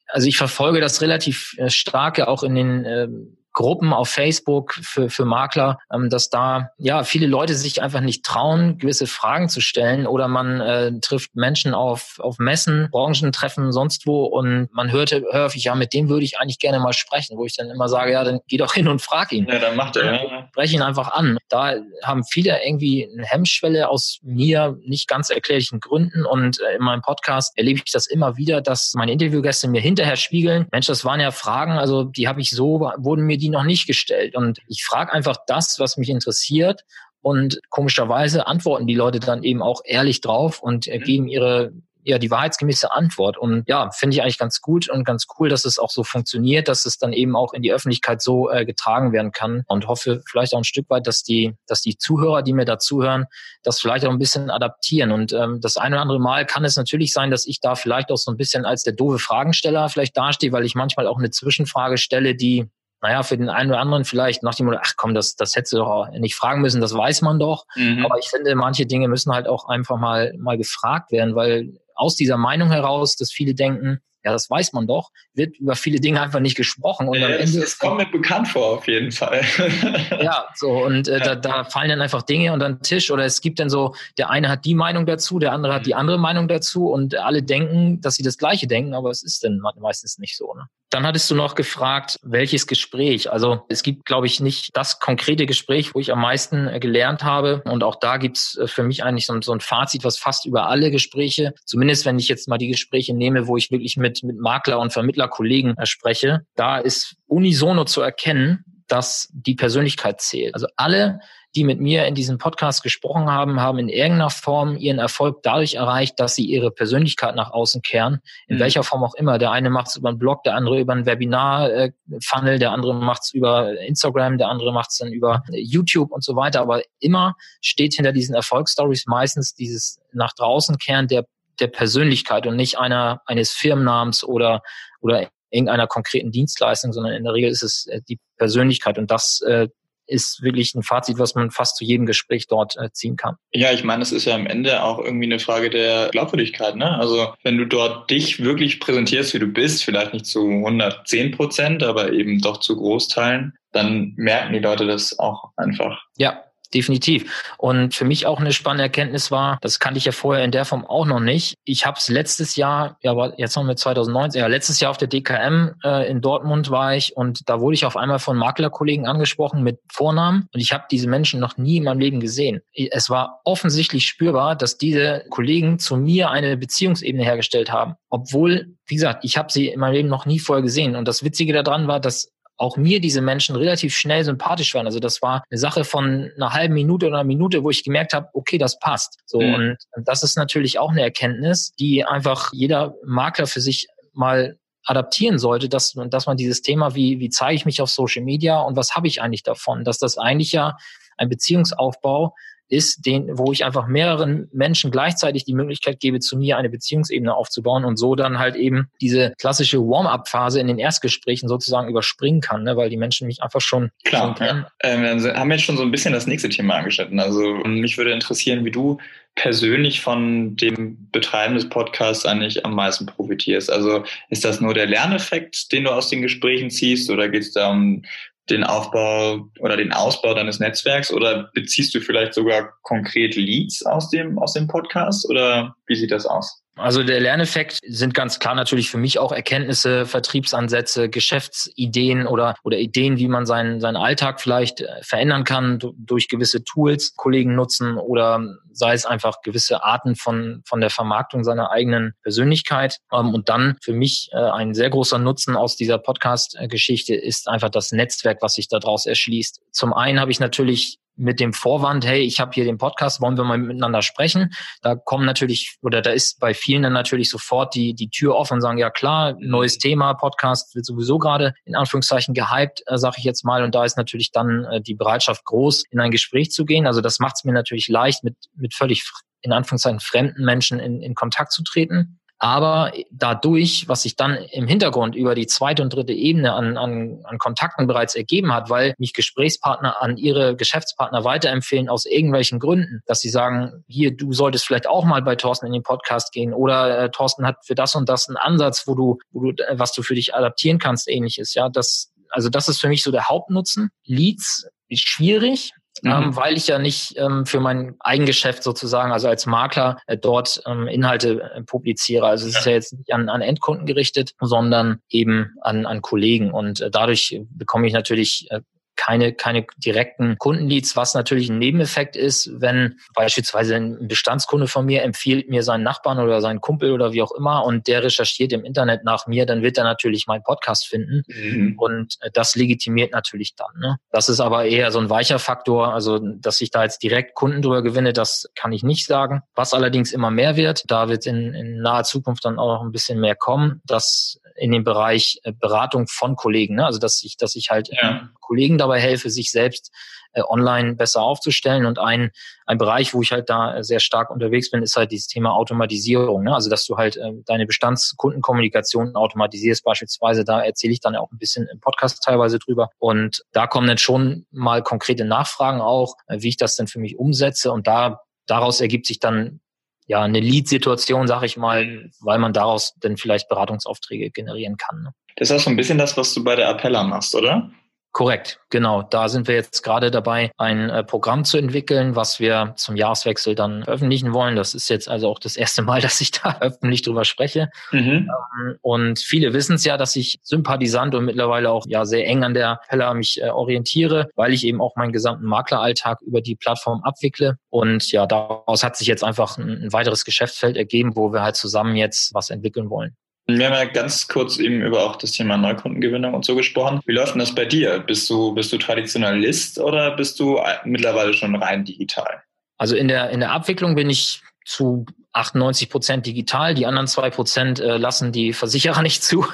Also 0.09 0.29
ich 0.29 0.37
verfolge 0.37 0.81
das 0.81 1.01
relativ 1.01 1.55
äh, 1.59 1.71
stark 1.71 2.21
auch 2.21 2.43
in 2.43 2.55
den 2.55 2.85
ähm, 2.85 3.39
Gruppen 3.57 3.95
auf 3.95 4.11
Facebook 4.11 4.75
für, 4.83 5.09
für 5.09 5.25
Makler, 5.25 5.79
ähm, 5.93 6.11
dass 6.11 6.29
da 6.29 6.73
ja 6.77 7.05
viele 7.05 7.27
Leute 7.27 7.55
sich 7.55 7.83
einfach 7.83 8.03
nicht 8.03 8.23
trauen, 8.23 8.77
gewisse 8.77 9.07
Fragen 9.07 9.49
zu 9.49 9.63
stellen 9.63 10.07
oder 10.07 10.29
man 10.29 10.61
äh, 10.61 10.93
trifft 11.01 11.35
Menschen 11.35 11.73
auf, 11.73 12.21
auf 12.21 12.39
Messen, 12.39 12.89
Branchentreffen, 12.93 13.73
sonst 13.73 14.07
wo 14.07 14.27
und 14.27 14.69
man 14.73 14.93
hörte 14.93 15.25
häufig, 15.33 15.65
ja, 15.65 15.75
mit 15.75 15.95
dem 15.95 16.11
würde 16.11 16.25
ich 16.25 16.39
eigentlich 16.39 16.59
gerne 16.59 16.79
mal 16.81 16.93
sprechen, 16.93 17.39
wo 17.39 17.47
ich 17.47 17.57
dann 17.57 17.71
immer 17.71 17.89
sage, 17.89 18.13
ja, 18.13 18.25
dann 18.25 18.41
geh 18.47 18.59
doch 18.59 18.75
hin 18.75 18.89
und 18.89 19.01
frag 19.01 19.33
ihn. 19.33 19.47
Ja, 19.47 19.59
dann 19.59 19.75
macht 19.75 19.97
er. 19.97 20.23
Ja. 20.23 20.49
Sprech 20.49 20.75
ihn 20.75 20.83
einfach 20.83 21.13
an. 21.13 21.39
Da 21.49 21.77
haben 22.05 22.25
viele 22.25 22.63
irgendwie 22.63 23.09
eine 23.11 23.25
Hemmschwelle 23.25 23.89
aus 23.89 24.19
mir 24.23 24.77
nicht 24.85 25.09
ganz 25.09 25.31
erklärlichen 25.31 25.81
Gründen 25.81 26.27
und 26.27 26.61
äh, 26.61 26.77
in 26.77 26.83
meinem 26.83 27.01
Podcast 27.01 27.57
erlebe 27.57 27.81
ich 27.83 27.91
das 27.91 28.07
immer 28.07 28.37
wieder, 28.37 28.61
dass 28.61 28.93
meine 28.95 29.13
Interviewgäste 29.13 29.67
mir 29.67 29.81
hinterher 29.81 30.17
spiegeln, 30.17 30.67
Mensch, 30.73 30.87
das 30.89 31.07
waren 31.07 31.21
ja 31.21 31.31
Fragen, 31.31 31.73
also 31.73 32.05
die 32.05 32.29
habe 32.29 32.43
ich 32.43 32.51
so, 32.51 32.81
wurden 32.99 33.25
mir 33.25 33.39
die 33.39 33.46
die 33.47 33.51
noch 33.51 33.65
nicht 33.65 33.87
gestellt. 33.87 34.35
Und 34.35 34.59
ich 34.67 34.85
frage 34.85 35.13
einfach 35.13 35.37
das, 35.47 35.79
was 35.79 35.97
mich 35.97 36.09
interessiert. 36.09 36.83
Und 37.23 37.61
komischerweise 37.71 38.47
antworten 38.47 38.87
die 38.87 38.95
Leute 38.95 39.21
dann 39.21 39.43
eben 39.43 39.63
auch 39.63 39.81
ehrlich 39.85 40.21
drauf 40.21 40.61
und 40.63 40.87
mhm. 40.87 41.01
geben 41.01 41.29
ihre 41.29 41.73
ja 42.07 42.19
die 42.19 42.31
wahrheitsgemäße 42.31 42.93
Antwort. 42.93 43.37
Und 43.37 43.65
ja, 43.67 43.91
finde 43.91 44.15
ich 44.15 44.23
eigentlich 44.23 44.39
ganz 44.39 44.61
gut 44.61 44.89
und 44.89 45.05
ganz 45.05 45.27
cool, 45.39 45.49
dass 45.49 45.65
es 45.65 45.79
auch 45.79 45.91
so 45.91 46.05
funktioniert, 46.05 46.69
dass 46.69 46.87
es 46.87 46.99
dann 46.99 47.13
eben 47.13 47.35
auch 47.35 47.53
in 47.53 47.63
die 47.63 47.73
Öffentlichkeit 47.73 48.23
so 48.23 48.49
äh, 48.49 48.65
getragen 48.65 49.13
werden 49.13 49.33
kann. 49.33 49.65
Und 49.67 49.89
hoffe 49.89 50.23
vielleicht 50.29 50.55
auch 50.55 50.59
ein 50.59 50.65
Stück 50.65 50.89
weit, 50.89 51.07
dass 51.07 51.23
die, 51.25 51.55
dass 51.67 51.83
die 51.83 51.99
Zuhörer, 51.99 52.43
die 52.43 52.53
mir 52.53 52.65
dazuhören, 52.65 53.27
das 53.65 53.81
vielleicht 53.81 54.07
auch 54.07 54.11
ein 54.11 54.19
bisschen 54.19 54.51
adaptieren. 54.51 55.11
Und 55.11 55.33
ähm, 55.33 55.61
das 55.61 55.77
eine 55.77 55.97
oder 55.97 56.03
andere 56.03 56.21
Mal 56.21 56.47
kann 56.47 56.65
es 56.65 56.77
natürlich 56.77 57.13
sein, 57.13 57.31
dass 57.31 57.47
ich 57.47 57.61
da 57.61 57.75
vielleicht 57.75 58.13
auch 58.13 58.19
so 58.19 58.31
ein 58.31 58.37
bisschen 58.37 58.65
als 58.65 58.85
der 58.85 58.93
doofe 58.93 59.19
Fragensteller 59.19 59.89
vielleicht 59.89 60.17
dastehe, 60.17 60.53
weil 60.53 60.65
ich 60.65 60.77
manchmal 60.77 61.09
auch 61.09 61.19
eine 61.19 61.31
Zwischenfrage 61.31 61.99
stelle, 61.99 62.37
die 62.37 62.71
naja, 63.03 63.23
für 63.23 63.37
den 63.37 63.49
einen 63.49 63.71
oder 63.71 63.81
anderen 63.81 64.05
vielleicht 64.05 64.43
nach 64.43 64.55
dem 64.55 64.67
Motto, 64.67 64.79
ach 64.83 64.95
komm, 64.97 65.15
das, 65.15 65.37
das 65.37 65.55
hättest 65.55 65.75
du 65.75 65.79
doch 65.79 66.09
nicht 66.11 66.35
fragen 66.35 66.61
müssen, 66.61 66.81
das 66.81 66.95
weiß 66.95 67.23
man 67.23 67.39
doch. 67.39 67.65
Mhm. 67.75 68.05
Aber 68.05 68.19
ich 68.19 68.29
finde, 68.29 68.55
manche 68.55 68.87
Dinge 68.87 69.09
müssen 69.09 69.33
halt 69.33 69.47
auch 69.47 69.69
einfach 69.69 69.99
mal, 69.99 70.33
mal 70.39 70.57
gefragt 70.57 71.13
werden, 71.13 71.35
weil 71.35 71.79
aus 71.95 72.17
dieser 72.17 72.37
Meinung 72.37 72.71
heraus, 72.71 73.17
dass 73.17 73.31
viele 73.31 73.55
denken, 73.55 74.01
ja, 74.27 74.33
das 74.33 74.51
weiß 74.51 74.73
man 74.73 74.89
doch, 74.89 75.11
wird 75.35 75.57
über 75.59 75.77
viele 75.77 76.01
Dinge 76.01 76.21
einfach 76.21 76.41
nicht 76.41 76.57
gesprochen. 76.57 77.07
Und 77.07 77.21
ja, 77.21 77.27
am 77.27 77.33
Ende 77.33 77.61
es, 77.61 77.79
kommt 77.79 77.99
mir 77.99 78.07
bekannt 78.07 78.49
vor, 78.49 78.79
auf 78.79 78.89
jeden 78.89 79.13
Fall. 79.13 79.43
ja, 80.21 80.47
so, 80.57 80.85
und 80.85 81.07
äh, 81.07 81.21
da, 81.21 81.37
da 81.37 81.63
fallen 81.63 81.91
dann 81.91 82.01
einfach 82.01 82.23
Dinge 82.23 82.53
unter 82.53 82.69
den 82.69 82.83
Tisch 82.83 83.13
oder 83.13 83.25
es 83.25 83.41
gibt 83.41 83.61
dann 83.61 83.71
so, 83.71 83.95
der 84.19 84.29
eine 84.29 84.49
hat 84.49 84.65
die 84.65 84.75
Meinung 84.75 85.07
dazu, 85.07 85.39
der 85.39 85.53
andere 85.53 85.75
hat 85.75 85.87
die 85.87 85.93
mhm. 85.93 86.01
andere 86.01 86.19
Meinung 86.19 86.49
dazu 86.49 86.89
und 86.89 87.15
alle 87.17 87.45
denken, 87.45 88.01
dass 88.01 88.17
sie 88.17 88.25
das 88.25 88.37
Gleiche 88.37 88.67
denken, 88.67 88.95
aber 88.95 89.11
es 89.11 89.23
ist 89.23 89.45
dann 89.45 89.61
meistens 89.79 90.19
nicht 90.19 90.37
so. 90.37 90.53
Ne? 90.55 90.65
Dann 90.91 91.05
hattest 91.05 91.31
du 91.31 91.35
noch 91.35 91.57
gefragt, 91.57 92.19
welches 92.23 92.67
Gespräch? 92.67 93.31
Also 93.31 93.65
es 93.69 93.83
gibt, 93.83 94.05
glaube 94.05 94.27
ich, 94.27 94.41
nicht 94.41 94.77
das 94.77 95.01
konkrete 95.01 95.45
Gespräch, 95.45 95.95
wo 95.95 95.99
ich 95.99 96.13
am 96.13 96.21
meisten 96.21 96.69
äh, 96.69 96.79
gelernt 96.79 97.25
habe. 97.25 97.63
Und 97.65 97.83
auch 97.83 97.97
da 97.97 98.19
gibt's 98.19 98.57
äh, 98.57 98.69
für 98.69 98.85
mich 98.85 99.03
eigentlich 99.03 99.27
so, 99.27 99.41
so 99.41 99.53
ein 99.53 99.61
Fazit, 99.61 100.05
was 100.05 100.17
fast 100.17 100.47
über 100.47 100.69
alle 100.69 100.91
Gespräche, 100.91 101.55
zumindest 101.65 102.07
wenn 102.07 102.19
ich 102.19 102.29
jetzt 102.29 102.49
mal 102.49 102.59
die 102.59 102.69
Gespräche 102.69 103.15
nehme, 103.15 103.49
wo 103.49 103.57
ich 103.57 103.71
wirklich 103.71 103.97
mit, 103.97 104.23
mit 104.23 104.39
Makler 104.39 104.79
und 104.79 104.93
Vermittlerkollegen 104.93 105.77
äh, 105.77 105.87
spreche, 105.87 106.47
da 106.55 106.79
ist 106.79 107.17
unisono 107.27 107.85
zu 107.85 108.01
erkennen, 108.01 108.65
dass 108.89 109.29
die 109.33 109.55
Persönlichkeit 109.55 110.21
zählt. 110.21 110.55
Also 110.55 110.67
alle 110.77 111.21
die 111.57 111.65
mit 111.65 111.81
mir 111.81 112.07
in 112.07 112.15
diesem 112.15 112.37
Podcast 112.37 112.83
gesprochen 112.83 113.31
haben, 113.31 113.61
haben 113.61 113.79
in 113.79 113.89
irgendeiner 113.89 114.29
Form 114.31 114.77
ihren 114.77 114.99
Erfolg 114.99 115.43
dadurch 115.43 115.75
erreicht, 115.75 116.21
dass 116.21 116.35
sie 116.35 116.45
ihre 116.45 116.71
Persönlichkeit 116.71 117.35
nach 117.35 117.51
außen 117.51 117.81
kehren, 117.81 118.21
in 118.47 118.57
mhm. 118.57 118.61
welcher 118.61 118.83
Form 118.83 119.03
auch 119.03 119.15
immer. 119.15 119.39
Der 119.39 119.53
eine 119.53 119.71
macht 119.71 119.89
es 119.89 119.97
über 119.97 120.11
einen 120.11 120.19
Blog, 120.19 120.43
der 120.43 120.55
andere 120.55 120.79
über 120.79 120.93
einen 120.93 121.07
Webinar-Funnel, 121.07 122.59
der 122.59 122.73
andere 122.73 122.95
macht 122.95 123.23
es 123.23 123.33
über 123.33 123.81
Instagram, 123.81 124.37
der 124.37 124.49
andere 124.49 124.73
macht 124.73 124.91
es 124.91 124.99
dann 124.99 125.13
über 125.13 125.43
YouTube 125.51 126.13
und 126.13 126.23
so 126.23 126.37
weiter. 126.37 126.61
Aber 126.61 126.83
immer 127.01 127.35
steht 127.63 127.95
hinter 127.95 128.13
diesen 128.13 128.35
Erfolgsstories 128.35 129.07
meistens 129.07 129.55
dieses 129.55 129.99
nach 130.13 130.35
draußen 130.35 130.77
kehren 130.79 131.09
der 131.09 131.25
der 131.59 131.69
Persönlichkeit 131.69 132.47
und 132.47 132.55
nicht 132.55 132.79
einer 132.79 133.23
eines 133.25 133.53
Firmennamens 133.53 134.23
oder 134.23 134.61
oder 135.01 135.31
irgendeiner 135.51 135.87
konkreten 135.87 136.31
Dienstleistung, 136.31 136.93
sondern 136.93 137.15
in 137.15 137.25
der 137.25 137.33
Regel 137.33 137.51
ist 137.51 137.63
es 137.63 137.87
äh, 137.87 138.01
die 138.09 138.19
Persönlichkeit 138.37 138.99
und 138.99 139.11
das 139.11 139.41
äh, 139.43 139.69
ist 140.07 140.43
wirklich 140.43 140.75
ein 140.75 140.83
Fazit, 140.83 141.19
was 141.19 141.35
man 141.35 141.51
fast 141.51 141.77
zu 141.77 141.85
jedem 141.85 142.07
Gespräch 142.07 142.47
dort 142.47 142.77
äh, 142.77 142.91
ziehen 142.93 143.17
kann. 143.17 143.37
Ja, 143.53 143.73
ich 143.73 143.85
meine, 143.85 144.03
es 144.03 144.13
ist 144.13 144.25
ja 144.25 144.35
am 144.35 144.47
Ende 144.47 144.83
auch 144.83 144.99
irgendwie 144.99 145.27
eine 145.27 145.39
Frage 145.39 145.71
der 145.71 146.09
Glaubwürdigkeit. 146.11 146.77
Ne? 146.77 146.97
Also 146.99 147.35
wenn 147.43 147.59
du 147.59 147.67
dort 147.67 148.11
dich 148.11 148.43
wirklich 148.43 148.81
präsentierst, 148.81 149.35
wie 149.35 149.41
du 149.41 149.49
bist, 149.49 149.85
vielleicht 149.85 150.13
nicht 150.13 150.27
zu 150.27 150.49
110 150.49 151.33
Prozent, 151.33 151.83
aber 151.83 152.13
eben 152.13 152.41
doch 152.41 152.61
zu 152.61 152.77
Großteilen, 152.77 153.55
dann 153.73 154.15
merken 154.17 154.53
die 154.53 154.61
Leute 154.61 154.87
das 154.87 155.19
auch 155.19 155.51
einfach. 155.57 156.03
Ja, 156.17 156.45
definitiv. 156.75 157.55
Und 157.59 157.95
für 157.95 158.05
mich 158.05 158.27
auch 158.27 158.41
eine 158.41 158.53
spannende 158.53 158.85
Erkenntnis 158.85 159.31
war, 159.31 159.59
das 159.61 159.79
kannte 159.79 159.99
ich 159.99 160.05
ja 160.05 160.13
vorher 160.13 160.45
in 160.45 160.51
der 160.51 160.65
Form 160.65 160.85
auch 160.85 161.07
noch 161.07 161.21
nicht. 161.21 161.57
Ich 161.65 161.87
habe 161.87 161.99
es 161.99 162.09
letztes 162.09 162.57
Jahr, 162.57 162.97
ja, 163.03 163.11
aber 163.11 163.39
jetzt 163.39 163.57
haben 163.57 163.67
wir 163.67 163.77
2019, 163.77 164.41
ja, 164.41 164.47
letztes 164.47 164.81
Jahr 164.81 164.91
auf 164.91 164.99
der 164.99 165.09
DKM 165.09 165.75
äh, 165.85 166.09
in 166.11 166.21
Dortmund 166.21 166.71
war 166.71 166.95
ich 166.95 167.17
und 167.17 167.49
da 167.49 167.61
wurde 167.61 167.75
ich 167.75 167.85
auf 167.85 167.97
einmal 167.97 168.19
von 168.19 168.37
Maklerkollegen 168.37 169.07
angesprochen 169.07 169.63
mit 169.63 169.79
Vornamen 169.93 170.49
und 170.53 170.61
ich 170.61 170.73
habe 170.73 170.85
diese 170.91 171.09
Menschen 171.09 171.41
noch 171.41 171.57
nie 171.57 171.79
in 171.79 171.85
meinem 171.85 172.01
Leben 172.01 172.21
gesehen. 172.21 172.61
Es 172.73 173.11
war 173.11 173.41
offensichtlich 173.45 174.07
spürbar, 174.07 174.57
dass 174.57 174.79
diese 174.79 175.25
Kollegen 175.31 175.79
zu 175.79 175.97
mir 175.97 176.31
eine 176.31 176.57
Beziehungsebene 176.57 177.25
hergestellt 177.25 177.73
haben, 177.73 177.95
obwohl 178.09 178.77
wie 178.87 178.95
gesagt, 178.95 179.25
ich 179.25 179.37
habe 179.37 179.51
sie 179.51 179.69
in 179.69 179.81
meinem 179.81 179.95
Leben 179.95 180.09
noch 180.09 180.27
nie 180.27 180.39
vorher 180.39 180.63
gesehen. 180.63 180.95
Und 180.95 181.09
das 181.09 181.25
Witzige 181.25 181.53
daran 181.53 181.89
war, 181.89 182.01
dass 182.01 182.33
auch 182.59 182.77
mir 182.77 183.01
diese 183.01 183.21
Menschen 183.21 183.57
relativ 183.57 183.95
schnell 183.95 184.25
sympathisch 184.25 184.75
waren. 184.75 184.87
Also 184.87 184.99
das 184.99 185.23
war 185.23 185.45
eine 185.51 185.59
Sache 185.59 185.85
von 185.85 186.31
einer 186.37 186.53
halben 186.53 186.75
Minute 186.75 187.07
oder 187.07 187.17
einer 187.17 187.25
Minute, 187.25 187.63
wo 187.63 187.71
ich 187.71 187.85
gemerkt 187.85 188.15
habe, 188.15 188.29
okay, 188.33 188.59
das 188.59 188.79
passt. 188.79 189.19
So 189.27 189.41
mhm. 189.41 189.55
und, 189.55 189.77
und 189.93 190.09
das 190.09 190.23
ist 190.23 190.37
natürlich 190.37 190.79
auch 190.79 190.91
eine 190.91 191.03
Erkenntnis, 191.03 191.73
die 191.79 192.05
einfach 192.05 192.51
jeder 192.53 192.95
Makler 193.05 193.47
für 193.47 193.61
sich 193.61 193.89
mal 194.13 194.59
adaptieren 194.85 195.39
sollte, 195.39 195.69
dass, 195.69 195.95
dass 196.11 196.27
man 196.27 196.37
dieses 196.37 196.63
Thema, 196.63 196.95
wie, 196.95 197.19
wie 197.19 197.29
zeige 197.29 197.57
ich 197.57 197.67
mich 197.67 197.83
auf 197.83 197.91
Social 197.91 198.23
Media 198.23 198.61
und 198.61 198.77
was 198.77 198.95
habe 198.95 199.09
ich 199.09 199.21
eigentlich 199.21 199.43
davon, 199.43 199.85
dass 199.85 199.99
das 199.99 200.17
eigentlich 200.17 200.53
ja 200.53 200.77
ein 201.19 201.29
Beziehungsaufbau 201.29 202.35
ist, 202.69 203.07
den, 203.07 203.39
wo 203.39 203.53
ich 203.53 203.65
einfach 203.65 203.87
mehreren 203.87 204.49
Menschen 204.53 204.91
gleichzeitig 204.91 205.45
die 205.45 205.55
Möglichkeit 205.55 206.01
gebe, 206.01 206.21
zu 206.21 206.37
mir 206.37 206.57
eine 206.57 206.69
Beziehungsebene 206.69 207.35
aufzubauen 207.35 207.85
und 207.85 207.97
so 207.97 208.15
dann 208.15 208.39
halt 208.39 208.57
eben 208.57 208.89
diese 209.01 209.33
klassische 209.39 209.79
Warm-up-Phase 209.79 210.61
in 210.61 210.67
den 210.67 210.79
Erstgesprächen 210.79 211.49
sozusagen 211.49 211.89
überspringen 211.89 212.41
kann, 212.41 212.65
ne, 212.65 212.77
weil 212.77 212.91
die 212.91 212.97
Menschen 212.97 213.27
mich 213.27 213.43
einfach 213.43 213.61
schon 213.61 213.91
klar. 214.05 214.35
Schon 214.37 214.47
ja. 214.47 214.71
ähm, 214.83 215.23
wir 215.23 215.35
haben 215.35 215.51
jetzt 215.51 215.65
schon 215.65 215.77
so 215.77 215.83
ein 215.83 215.91
bisschen 215.91 216.13
das 216.13 216.27
nächste 216.27 216.49
Thema 216.49 216.75
angeschnitten. 216.75 217.21
Also 217.21 217.43
mich 217.65 217.99
würde 217.99 218.13
interessieren, 218.13 218.65
wie 218.65 218.71
du 218.71 218.99
persönlich 219.37 220.01
von 220.01 220.57
dem 220.57 221.11
Betreiben 221.13 221.55
des 221.55 221.69
Podcasts 221.69 222.25
eigentlich 222.27 222.65
am 222.65 222.75
meisten 222.75 223.07
profitierst? 223.07 223.71
Also 223.71 224.03
ist 224.31 224.45
das 224.45 224.61
nur 224.61 224.75
der 224.75 224.87
Lerneffekt, 224.87 225.71
den 225.73 225.85
du 225.85 225.91
aus 225.91 226.09
den 226.09 226.23
Gesprächen 226.23 226.71
ziehst, 226.71 227.11
oder 227.11 227.29
geht 227.29 227.43
es 227.43 227.53
da 227.53 227.71
um 227.71 228.03
den 228.51 228.65
Aufbau 228.65 229.49
oder 229.61 229.77
den 229.77 229.93
Ausbau 229.93 230.35
deines 230.35 230.61
Netzwerks 230.61 231.13
oder 231.13 231.51
beziehst 231.55 231.95
du 231.95 232.01
vielleicht 232.01 232.35
sogar 232.35 232.75
konkret 232.83 233.35
Leads 233.37 233.85
aus 233.85 234.11
dem, 234.11 234.39
aus 234.39 234.53
dem 234.53 234.67
Podcast 234.69 235.29
oder 235.29 235.75
wie 235.87 235.97
sieht 235.97 236.13
das 236.13 236.27
aus? 236.27 236.63
Also 236.77 237.03
der 237.03 237.21
Lerneffekt 237.21 237.79
sind 237.87 238.13
ganz 238.13 238.39
klar 238.39 238.55
natürlich 238.55 238.91
für 238.91 238.99
mich 238.99 239.19
auch 239.19 239.33
Erkenntnisse, 239.33 240.05
Vertriebsansätze, 240.05 241.09
Geschäftsideen 241.09 242.27
oder, 242.27 242.55
oder 242.65 242.77
Ideen, 242.79 243.17
wie 243.17 243.29
man 243.29 243.47
seinen, 243.47 243.81
seinen 243.81 243.97
Alltag 243.97 244.43
vielleicht 244.43 244.83
äh, 244.83 244.89
verändern 245.03 245.45
kann 245.45 245.79
durch 245.97 246.29
gewisse 246.29 246.65
Tools, 246.65 247.15
Kollegen 247.17 247.55
nutzen 247.55 247.97
oder 247.97 248.59
sei 248.73 248.93
es 248.93 249.07
einfach 249.07 249.41
gewisse 249.41 249.83
Arten 249.83 250.17
von, 250.17 250.63
von 250.67 250.83
der 250.83 250.91
Vermarktung 250.91 251.45
seiner 251.45 251.71
eigenen 251.71 252.13
Persönlichkeit. 252.23 252.99
Ähm, 253.11 253.33
und 253.33 253.49
dann 253.49 253.79
für 253.83 253.95
mich 253.95 254.29
äh, 254.33 254.37
ein 254.37 254.75
sehr 254.75 254.91
großer 254.91 255.19
Nutzen 255.19 255.57
aus 255.57 255.77
dieser 255.77 255.97
Podcast-Geschichte 255.97 257.15
ist 257.15 257.49
einfach 257.49 257.71
das 257.71 257.91
Netzwerk, 257.93 258.43
was 258.43 258.53
sich 258.53 258.69
daraus 258.69 259.07
erschließt. 259.07 259.63
Zum 259.73 259.95
einen 259.95 260.21
habe 260.21 260.31
ich 260.31 260.41
natürlich 260.41 260.99
mit 261.17 261.41
dem 261.41 261.53
Vorwand, 261.53 262.07
hey, 262.07 262.21
ich 262.21 262.41
habe 262.41 262.53
hier 262.53 262.65
den 262.65 262.79
Podcast, 262.79 263.21
wollen 263.21 263.37
wir 263.37 263.45
mal 263.45 263.59
miteinander 263.59 264.03
sprechen? 264.03 264.53
Da 264.83 264.95
kommen 264.95 265.25
natürlich, 265.25 265.79
oder 265.83 266.03
da 266.03 266.11
ist 266.11 266.39
bei 266.39 266.55
vielen 266.55 266.83
dann 266.83 266.93
natürlich 266.93 267.31
sofort 267.31 267.75
die, 267.75 267.95
die 267.95 268.11
Tür 268.11 268.35
offen 268.35 268.55
und 268.55 268.61
sagen, 268.61 268.79
ja 268.79 268.91
klar, 268.91 269.35
neues 269.39 269.79
Thema, 269.79 270.15
Podcast 270.15 270.75
wird 270.75 270.85
sowieso 270.85 271.19
gerade 271.19 271.55
in 271.65 271.75
Anführungszeichen 271.75 272.35
gehypt, 272.35 272.83
äh, 272.87 272.99
sage 272.99 273.17
ich 273.19 273.25
jetzt 273.25 273.45
mal. 273.45 273.63
Und 273.63 273.75
da 273.75 273.85
ist 273.85 273.97
natürlich 273.97 274.31
dann 274.33 274.65
äh, 274.65 274.81
die 274.81 274.95
Bereitschaft 274.95 275.45
groß, 275.45 275.85
in 275.91 276.01
ein 276.01 276.11
Gespräch 276.11 276.51
zu 276.51 276.65
gehen. 276.65 276.87
Also 276.87 277.01
das 277.01 277.19
macht 277.19 277.37
es 277.37 277.45
mir 277.45 277.53
natürlich 277.53 277.89
leicht, 277.89 278.23
mit, 278.23 278.37
mit 278.55 278.75
völlig 278.75 279.05
in 279.41 279.53
Anführungszeichen 279.53 280.01
fremden 280.01 280.45
Menschen 280.45 280.79
in, 280.79 281.03
in 281.03 281.15
Kontakt 281.15 281.53
zu 281.53 281.63
treten. 281.63 282.19
Aber 282.39 282.93
dadurch, 283.11 283.89
was 283.89 284.03
sich 284.03 284.15
dann 284.17 284.35
im 284.35 284.67
Hintergrund 284.67 285.15
über 285.15 285.35
die 285.35 285.47
zweite 285.47 285.83
und 285.83 285.93
dritte 285.93 286.13
Ebene 286.13 286.53
an, 286.53 286.77
an, 286.77 287.21
an 287.25 287.39
Kontakten 287.39 287.87
bereits 287.87 288.15
ergeben 288.15 288.53
hat, 288.53 288.69
weil 288.69 288.95
mich 288.99 289.15
Gesprächspartner 289.15 290.03
an 290.03 290.19
ihre 290.19 290.55
Geschäftspartner 290.55 291.25
weiterempfehlen 291.25 291.89
aus 291.89 292.05
irgendwelchen 292.05 292.59
Gründen, 292.59 293.01
dass 293.07 293.21
sie 293.21 293.31
sagen, 293.31 293.85
hier, 293.89 294.15
du 294.15 294.33
solltest 294.35 294.67
vielleicht 294.67 294.87
auch 294.87 295.05
mal 295.05 295.23
bei 295.23 295.37
Thorsten 295.37 295.67
in 295.67 295.73
den 295.73 295.83
Podcast 295.83 296.33
gehen 296.33 296.53
oder 296.53 297.05
äh, 297.05 297.11
Thorsten 297.11 297.47
hat 297.47 297.65
für 297.65 297.75
das 297.75 297.95
und 297.95 298.09
das 298.09 298.29
einen 298.29 298.37
Ansatz, 298.37 298.87
wo 298.87 298.95
du, 298.95 299.19
wo 299.31 299.53
du, 299.53 299.65
äh, 299.65 299.79
was 299.79 299.93
du 299.93 300.03
für 300.03 300.15
dich 300.15 300.35
adaptieren 300.35 300.79
kannst, 300.79 301.09
ähnliches. 301.09 301.55
Ja, 301.55 301.71
das, 301.71 302.13
also 302.31 302.51
das 302.51 302.69
ist 302.69 302.81
für 302.81 302.89
mich 302.89 303.03
so 303.03 303.11
der 303.11 303.29
Hauptnutzen. 303.29 303.91
Leads 304.05 304.69
ist 304.89 305.09
schwierig, 305.09 305.73
mhm. 306.03 306.11
ähm, 306.11 306.37
weil 306.37 306.57
ich 306.57 306.67
ja 306.67 306.79
nicht 306.79 307.15
ähm, 307.17 307.47
für 307.47 307.61
mein 307.61 307.97
Eigengeschäft 308.01 308.63
sozusagen, 308.63 309.13
also 309.13 309.29
als 309.29 309.47
Makler 309.47 309.99
äh, 310.07 310.17
dort 310.17 310.63
ähm, 310.67 310.89
Inhalte 310.89 311.43
äh, 311.43 311.63
publiziere. 311.63 312.27
Also 312.27 312.47
es 312.47 312.55
ja. 312.55 312.59
ist 312.61 312.67
ja 312.67 312.73
jetzt 312.73 312.93
nicht 312.95 313.13
an, 313.13 313.29
an 313.29 313.43
Endkunden 313.43 313.87
gerichtet, 313.87 314.33
sondern 314.41 315.01
eben 315.09 315.55
an, 315.61 315.87
an 315.87 316.03
Kollegen. 316.03 316.51
Und 316.51 316.81
äh, 316.81 316.91
dadurch 316.91 317.41
bekomme 317.51 317.87
ich 317.87 317.93
natürlich 317.93 318.47
äh, 318.51 318.61
keine, 318.97 319.33
keine 319.33 319.67
direkten 319.77 320.39
Kundenleads, 320.39 320.97
was 320.97 321.15
natürlich 321.15 321.49
ein 321.49 321.59
Nebeneffekt 321.59 322.17
ist, 322.17 322.51
wenn 322.61 322.99
beispielsweise 323.15 323.77
ein 323.77 324.09
Bestandskunde 324.09 324.67
von 324.67 324.87
mir 324.87 325.03
empfiehlt 325.03 325.49
mir 325.49 325.63
seinen 325.63 325.83
Nachbarn 325.83 326.19
oder 326.19 326.41
seinen 326.41 326.61
Kumpel 326.61 326.93
oder 326.93 327.13
wie 327.13 327.23
auch 327.23 327.33
immer 327.33 327.65
und 327.65 327.87
der 327.87 328.03
recherchiert 328.03 328.53
im 328.53 328.65
Internet 328.65 329.05
nach 329.05 329.27
mir, 329.27 329.47
dann 329.47 329.63
wird 329.63 329.79
er 329.79 329.85
natürlich 329.85 330.27
meinen 330.27 330.43
Podcast 330.43 330.87
finden 330.87 331.23
mhm. 331.29 331.75
und 331.79 332.17
das 332.33 332.57
legitimiert 332.57 333.13
natürlich 333.13 333.55
dann. 333.55 333.79
Ne? 333.79 333.97
Das 334.11 334.29
ist 334.29 334.41
aber 334.41 334.65
eher 334.65 334.91
so 334.91 334.99
ein 334.99 335.11
weicher 335.11 335.39
Faktor, 335.39 335.93
also 335.93 336.19
dass 336.19 336.61
ich 336.61 336.71
da 336.71 336.83
jetzt 336.83 337.03
direkt 337.03 337.35
Kunden 337.35 337.63
drüber 337.63 337.83
gewinne, 337.83 338.13
das 338.13 338.49
kann 338.55 338.73
ich 338.73 338.83
nicht 338.83 339.07
sagen. 339.07 339.43
Was 339.55 339.75
allerdings 339.75 340.13
immer 340.13 340.31
mehr 340.31 340.57
wird, 340.57 340.85
da 340.91 341.09
wird 341.09 341.27
in, 341.27 341.55
in 341.55 341.81
naher 341.81 342.05
Zukunft 342.05 342.45
dann 342.45 342.59
auch 342.59 342.79
noch 342.79 342.83
ein 342.83 342.93
bisschen 342.93 343.21
mehr 343.21 343.37
kommen, 343.37 343.83
das 343.85 344.41
in 344.57 344.73
den 344.73 344.85
Bereich 344.85 345.41
äh, 345.45 345.53
Beratung 345.53 346.07
von 346.09 346.37
Kollegen. 346.37 346.77
Ne? 346.77 346.85
Also 346.85 346.99
dass 346.99 347.23
ich, 347.23 347.37
dass 347.37 347.55
ich 347.55 347.71
halt 347.71 347.89
ja. 347.91 348.29
Kollegen 348.41 348.79
dabei 348.79 349.01
helfe, 349.01 349.31
sich 349.31 349.51
selbst 349.51 349.93
äh, 350.33 350.43
online 350.43 350.95
besser 350.95 351.23
aufzustellen. 351.23 351.87
Und 351.87 351.99
ein, 351.99 352.31
ein 352.67 352.79
Bereich, 352.79 353.15
wo 353.15 353.23
ich 353.23 353.33
halt 353.33 353.49
da 353.49 353.83
sehr 353.83 354.01
stark 354.01 354.31
unterwegs 354.31 354.71
bin, 354.71 354.83
ist 354.83 354.97
halt 354.97 355.11
dieses 355.11 355.29
Thema 355.29 355.55
Automatisierung. 355.55 356.45
Ne? 356.45 356.55
Also 356.55 356.69
dass 356.69 356.85
du 356.85 356.97
halt 356.97 357.17
äh, 357.17 357.33
deine 357.47 357.67
Bestandskundenkommunikation 357.67 359.17
automatisierst 359.17 359.85
beispielsweise. 359.85 360.45
Da 360.45 360.61
erzähle 360.61 360.93
ich 360.93 361.01
dann 361.01 361.17
auch 361.17 361.33
ein 361.33 361.39
bisschen 361.39 361.67
im 361.69 361.81
Podcast 361.81 362.23
teilweise 362.23 362.59
drüber. 362.59 362.91
Und 362.99 363.45
da 363.53 363.67
kommen 363.67 363.89
dann 363.89 363.99
schon 363.99 364.47
mal 364.51 364.83
konkrete 364.83 365.25
Nachfragen 365.25 365.81
auch, 365.81 366.17
äh, 366.27 366.41
wie 366.41 366.49
ich 366.49 366.57
das 366.57 366.77
denn 366.77 366.87
für 366.87 366.99
mich 366.99 367.19
umsetze. 367.19 367.73
Und 367.73 367.87
da 367.87 368.21
daraus 368.47 368.81
ergibt 368.81 369.07
sich 369.07 369.19
dann 369.19 369.61
ja 370.07 370.23
eine 370.23 370.41
Lead-Situation, 370.41 371.27
sag 371.27 371.43
ich 371.43 371.57
mal, 371.57 372.11
weil 372.21 372.39
man 372.39 372.53
daraus 372.53 372.95
dann 373.01 373.17
vielleicht 373.17 373.49
Beratungsaufträge 373.49 374.31
generieren 374.31 374.77
kann. 374.77 375.03
Ne? 375.03 375.11
Das 375.37 375.51
ist 375.51 375.57
auch 375.57 375.61
so 375.61 375.71
ein 375.71 375.77
bisschen 375.77 375.99
das, 375.99 376.17
was 376.17 376.33
du 376.35 376.43
bei 376.43 376.57
der 376.57 376.69
Appella 376.69 377.03
machst, 377.03 377.35
oder? 377.35 377.71
Korrekt, 378.17 378.61
genau. 378.71 379.03
Da 379.03 379.29
sind 379.29 379.47
wir 379.47 379.57
jetzt 379.57 379.83
gerade 379.83 380.11
dabei, 380.11 380.51
ein 380.57 380.89
äh, 380.89 381.05
Programm 381.05 381.45
zu 381.45 381.59
entwickeln, 381.59 382.17
was 382.17 382.41
wir 382.41 382.73
zum 382.77 382.97
Jahreswechsel 382.97 383.55
dann 383.55 383.85
veröffentlichen 383.85 384.33
wollen. 384.33 384.57
Das 384.57 384.75
ist 384.75 384.89
jetzt 384.89 385.07
also 385.07 385.29
auch 385.29 385.39
das 385.39 385.55
erste 385.55 385.83
Mal, 385.83 386.01
dass 386.01 386.23
ich 386.23 386.31
da 386.31 386.57
öffentlich 386.61 387.03
drüber 387.03 387.27
spreche. 387.27 387.69
Mhm. 387.93 388.31
Ähm, 388.31 388.79
und 388.81 389.19
viele 389.19 389.53
wissen 389.53 389.75
es 389.75 389.85
ja, 389.85 389.99
dass 389.99 390.17
ich 390.17 390.39
Sympathisant 390.43 391.15
und 391.15 391.27
mittlerweile 391.27 391.71
auch 391.71 391.85
ja 391.89 392.07
sehr 392.07 392.27
eng 392.27 392.43
an 392.43 392.55
der 392.55 392.81
Pella 392.89 393.13
mich 393.13 393.39
äh, 393.43 393.51
orientiere, 393.51 394.31
weil 394.35 394.55
ich 394.55 394.65
eben 394.65 394.81
auch 394.81 394.97
meinen 394.97 395.13
gesamten 395.13 395.45
Makleralltag 395.45 396.23
über 396.23 396.41
die 396.41 396.57
Plattform 396.57 397.03
abwickle. 397.03 397.59
Und 397.69 398.11
ja, 398.13 398.25
daraus 398.25 398.83
hat 398.83 398.97
sich 398.97 399.09
jetzt 399.09 399.25
einfach 399.25 399.59
ein, 399.59 399.83
ein 399.83 399.93
weiteres 399.93 400.25
Geschäftsfeld 400.25 400.79
ergeben, 400.79 401.17
wo 401.17 401.35
wir 401.35 401.43
halt 401.43 401.57
zusammen 401.57 401.97
jetzt 401.97 402.33
was 402.33 402.49
entwickeln 402.49 402.89
wollen. 402.89 403.15
Wir 403.49 403.67
haben 403.67 403.75
ja 403.75 403.85
ganz 403.85 404.27
kurz 404.27 404.59
eben 404.59 404.83
über 404.83 405.05
auch 405.05 405.17
das 405.17 405.33
Thema 405.33 405.57
Neukundengewinnung 405.57 406.35
und 406.35 406.45
so 406.45 406.57
gesprochen. 406.57 407.01
Wie 407.07 407.13
läuft 407.13 407.35
denn 407.35 407.39
das 407.39 407.55
bei 407.55 407.65
dir? 407.65 408.01
Bist 408.01 408.29
du, 408.29 408.53
bist 408.55 408.73
du 408.73 408.79
Traditionalist 408.79 409.79
oder 409.79 410.17
bist 410.17 410.41
du 410.41 410.61
mittlerweile 410.85 411.33
schon 411.33 411.55
rein 411.55 411.85
digital? 411.85 412.43
Also 412.77 412.97
in 412.97 413.07
der, 413.07 413.31
in 413.31 413.41
der 413.41 413.53
Abwicklung 413.53 413.95
bin 413.95 414.11
ich 414.11 414.43
zu 414.65 415.07
98 415.33 415.91
Prozent 415.91 416.27
digital. 416.27 416.75
Die 416.75 416.87
anderen 416.87 417.07
zwei 417.07 417.31
Prozent 417.31 417.79
äh, 417.79 417.99
lassen 417.99 418.33
die 418.33 418.53
Versicherer 418.53 419.03
nicht 419.03 419.23
zu. 419.23 419.47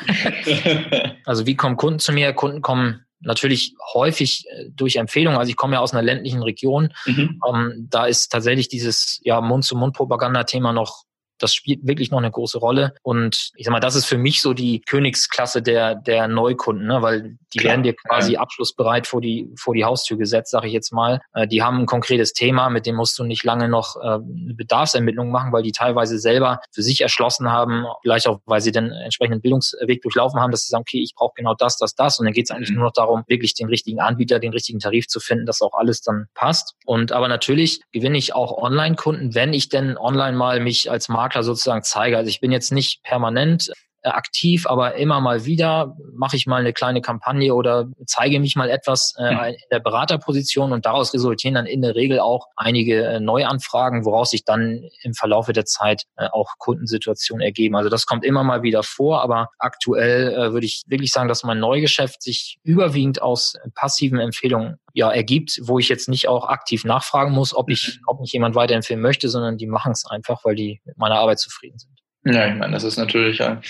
also 1.27 1.47
wie 1.47 1.55
kommen 1.55 1.77
Kunden 1.77 1.99
zu 1.99 2.13
mir? 2.13 2.33
Kunden 2.33 2.63
kommen 2.63 3.05
natürlich 3.21 3.75
häufig 3.93 4.47
äh, 4.49 4.71
durch 4.71 4.97
Empfehlungen. 4.97 5.39
Also 5.39 5.51
ich 5.51 5.57
komme 5.57 5.75
ja 5.75 5.81
aus 5.81 5.93
einer 5.93 6.03
ländlichen 6.03 6.43
Region. 6.43 6.95
Mhm. 7.05 7.41
Ähm, 7.47 7.89
da 7.91 8.07
ist 8.07 8.31
tatsächlich 8.31 8.69
dieses 8.69 9.21
ja, 9.23 9.41
Mund-zu-Mund-Propaganda-Thema 9.41 10.73
noch 10.73 11.05
das 11.43 11.55
spielt 11.55 11.87
wirklich 11.87 12.11
noch 12.11 12.19
eine 12.19 12.31
große 12.31 12.59
Rolle. 12.59 12.95
Und 13.03 13.51
ich 13.57 13.67
sag 13.67 13.73
mal, 13.73 13.81
das 13.81 13.95
ist 13.95 14.07
für 14.07 14.19
mich 14.19 14.41
so 14.41 14.55
die 14.55 14.81
Königsklasse 14.81 15.63
der, 15.63 15.95
der 15.95 16.29
Neukunden, 16.29 16.87
ne? 16.87 17.03
weil 17.03 17.37
die 17.53 17.59
Klar. 17.59 17.73
werden 17.73 17.83
dir 17.83 17.95
quasi 17.95 18.35
ja. 18.35 18.41
abschlussbereit 18.41 19.07
vor 19.07 19.21
die, 19.21 19.53
vor 19.57 19.75
die 19.75 19.85
Haustür 19.85 20.17
gesetzt, 20.17 20.51
sage 20.51 20.69
ich 20.69 20.73
jetzt 20.73 20.93
mal. 20.93 21.21
Äh, 21.35 21.47
die 21.47 21.63
haben 21.63 21.81
ein 21.81 21.87
konkretes 21.87 22.33
Thema, 22.33 22.71
mit 22.71 22.87
dem 22.87 22.97
musst 22.97 23.19
du 23.19 23.25
nicht 23.25 23.45
lange 23.45 23.69
noch 23.69 23.97
äh, 23.97 24.01
eine 24.07 24.55
Bedarfsermittlung 24.55 25.31
machen, 25.31 25.53
weil 25.53 25.63
die 25.63 25.73
teilweise 25.73 26.19
selber 26.19 26.61
für 26.73 26.83
sich 26.83 27.01
erschlossen 27.01 27.51
haben, 27.51 27.85
vielleicht 28.03 28.29
auch, 28.29 28.41
weil 28.47 28.61
sie 28.61 28.73
den 28.73 28.91
entsprechenden 28.91 29.41
Bildungsweg 29.41 30.03
durchlaufen 30.03 30.41
haben, 30.41 30.51
dass 30.51 30.63
sie 30.63 30.71
sagen, 30.71 30.83
okay, 30.83 31.03
ich 31.03 31.15
brauche 31.15 31.33
genau 31.37 31.55
das, 31.55 31.77
das, 31.77 31.95
das. 31.95 32.19
Und 32.19 32.27
dann 32.27 32.35
geht 32.35 32.47
es 32.47 32.51
eigentlich 32.51 32.71
mhm. 32.71 32.77
nur 32.77 32.85
noch 32.87 32.93
darum, 32.93 33.25
wirklich 33.27 33.55
den 33.55 33.69
richtigen 33.69 34.01
Anbieter, 34.01 34.39
den 34.39 34.53
richtigen 34.53 34.79
Tarif 34.79 35.09
zu 35.09 35.21
finden, 35.21 35.47
dass 35.47 35.61
auch 35.61 35.75
alles 35.75 36.03
dann 36.03 36.27
passt. 36.35 36.75
Und 36.87 37.13
aber 37.13 37.29
natürlich 37.29 37.81
gewinne 37.93 38.19
ich 38.19 38.35
auch 38.35 38.57
Online-Kunden, 38.57 39.35
wenn 39.35 39.53
ich 39.53 39.69
denn 39.69 39.97
online 39.99 40.37
mal 40.37 40.61
mich 40.61 40.91
als 40.91 41.09
Markt 41.09 41.32
Makler 41.33 41.43
sozusagen 41.43 41.83
zeige. 41.83 42.17
Also 42.17 42.29
ich 42.29 42.41
bin 42.41 42.53
jetzt 42.53 42.73
nicht 42.73 43.03
permanent 43.03 43.73
aktiv, 44.11 44.67
aber 44.67 44.97
immer 44.97 45.21
mal 45.21 45.45
wieder 45.45 45.97
mache 46.15 46.37
ich 46.37 46.47
mal 46.47 46.61
eine 46.61 46.73
kleine 46.73 47.01
Kampagne 47.01 47.55
oder 47.55 47.87
zeige 48.07 48.41
mich 48.41 48.57
mal 48.57 48.71
etwas 48.71 49.15
äh, 49.19 49.31
hm. 49.31 49.45
in 49.45 49.57
der 49.71 49.81
Beraterposition 49.81 50.73
und 50.73 50.87
daraus 50.87 51.15
resultieren 51.15 51.55
dann 51.55 51.67
in 51.67 51.83
der 51.83 51.95
Regel 51.95 52.21
auch 52.21 52.49
einige 52.57 53.05
äh, 53.05 53.21
Neuanfragen, 53.21 54.05
woraus 54.05 54.31
sich 54.31 54.45
dann 54.45 54.89
im 55.03 55.15
Verlaufe 55.15 55.53
der 55.53 55.65
Zeit 55.65 56.03
äh, 56.17 56.27
auch 56.27 56.51
Kundensituationen 56.59 57.43
ergeben. 57.43 57.77
Also 57.77 57.89
das 57.89 58.07
kommt 58.07 58.25
immer 58.25 58.45
mal 58.45 58.63
wieder 58.63 58.83
vor, 58.83 59.23
aber 59.23 59.51
aktuell 59.59 60.33
äh, 60.33 60.53
würde 60.53 60.67
ich 60.67 60.83
wirklich 60.87 61.13
sagen, 61.13 61.29
dass 61.29 61.45
mein 61.45 61.61
Neugeschäft 61.61 62.23
sich 62.23 62.59
überwiegend 62.63 63.23
aus 63.23 63.55
passiven 63.75 64.19
Empfehlungen 64.19 64.79
ja 64.95 65.11
ergibt, 65.11 65.61
wo 65.63 65.79
ich 65.79 65.89
jetzt 65.89 66.09
nicht 66.09 66.29
auch 66.29 66.49
aktiv 66.49 66.85
nachfragen 66.85 67.33
muss, 67.33 67.55
ob 67.55 67.71
ich, 67.71 67.99
mhm. 67.99 68.05
ob 68.07 68.21
mich 68.21 68.33
jemand 68.33 68.55
weiterempfehlen 68.55 69.01
möchte, 69.01 69.29
sondern 69.29 69.57
die 69.57 69.67
machen 69.67 69.93
es 69.93 70.05
einfach, 70.07 70.45
weil 70.45 70.55
die 70.55 70.81
mit 70.85 70.99
meiner 70.99 71.17
Arbeit 71.17 71.39
zufrieden 71.39 71.79
sind. 71.79 71.92
Ja, 72.25 72.49
ich 72.49 72.55
meine, 72.55 72.73
das 72.73 72.85
ist 72.85 72.97
natürlich 72.97 73.43
ein 73.43 73.63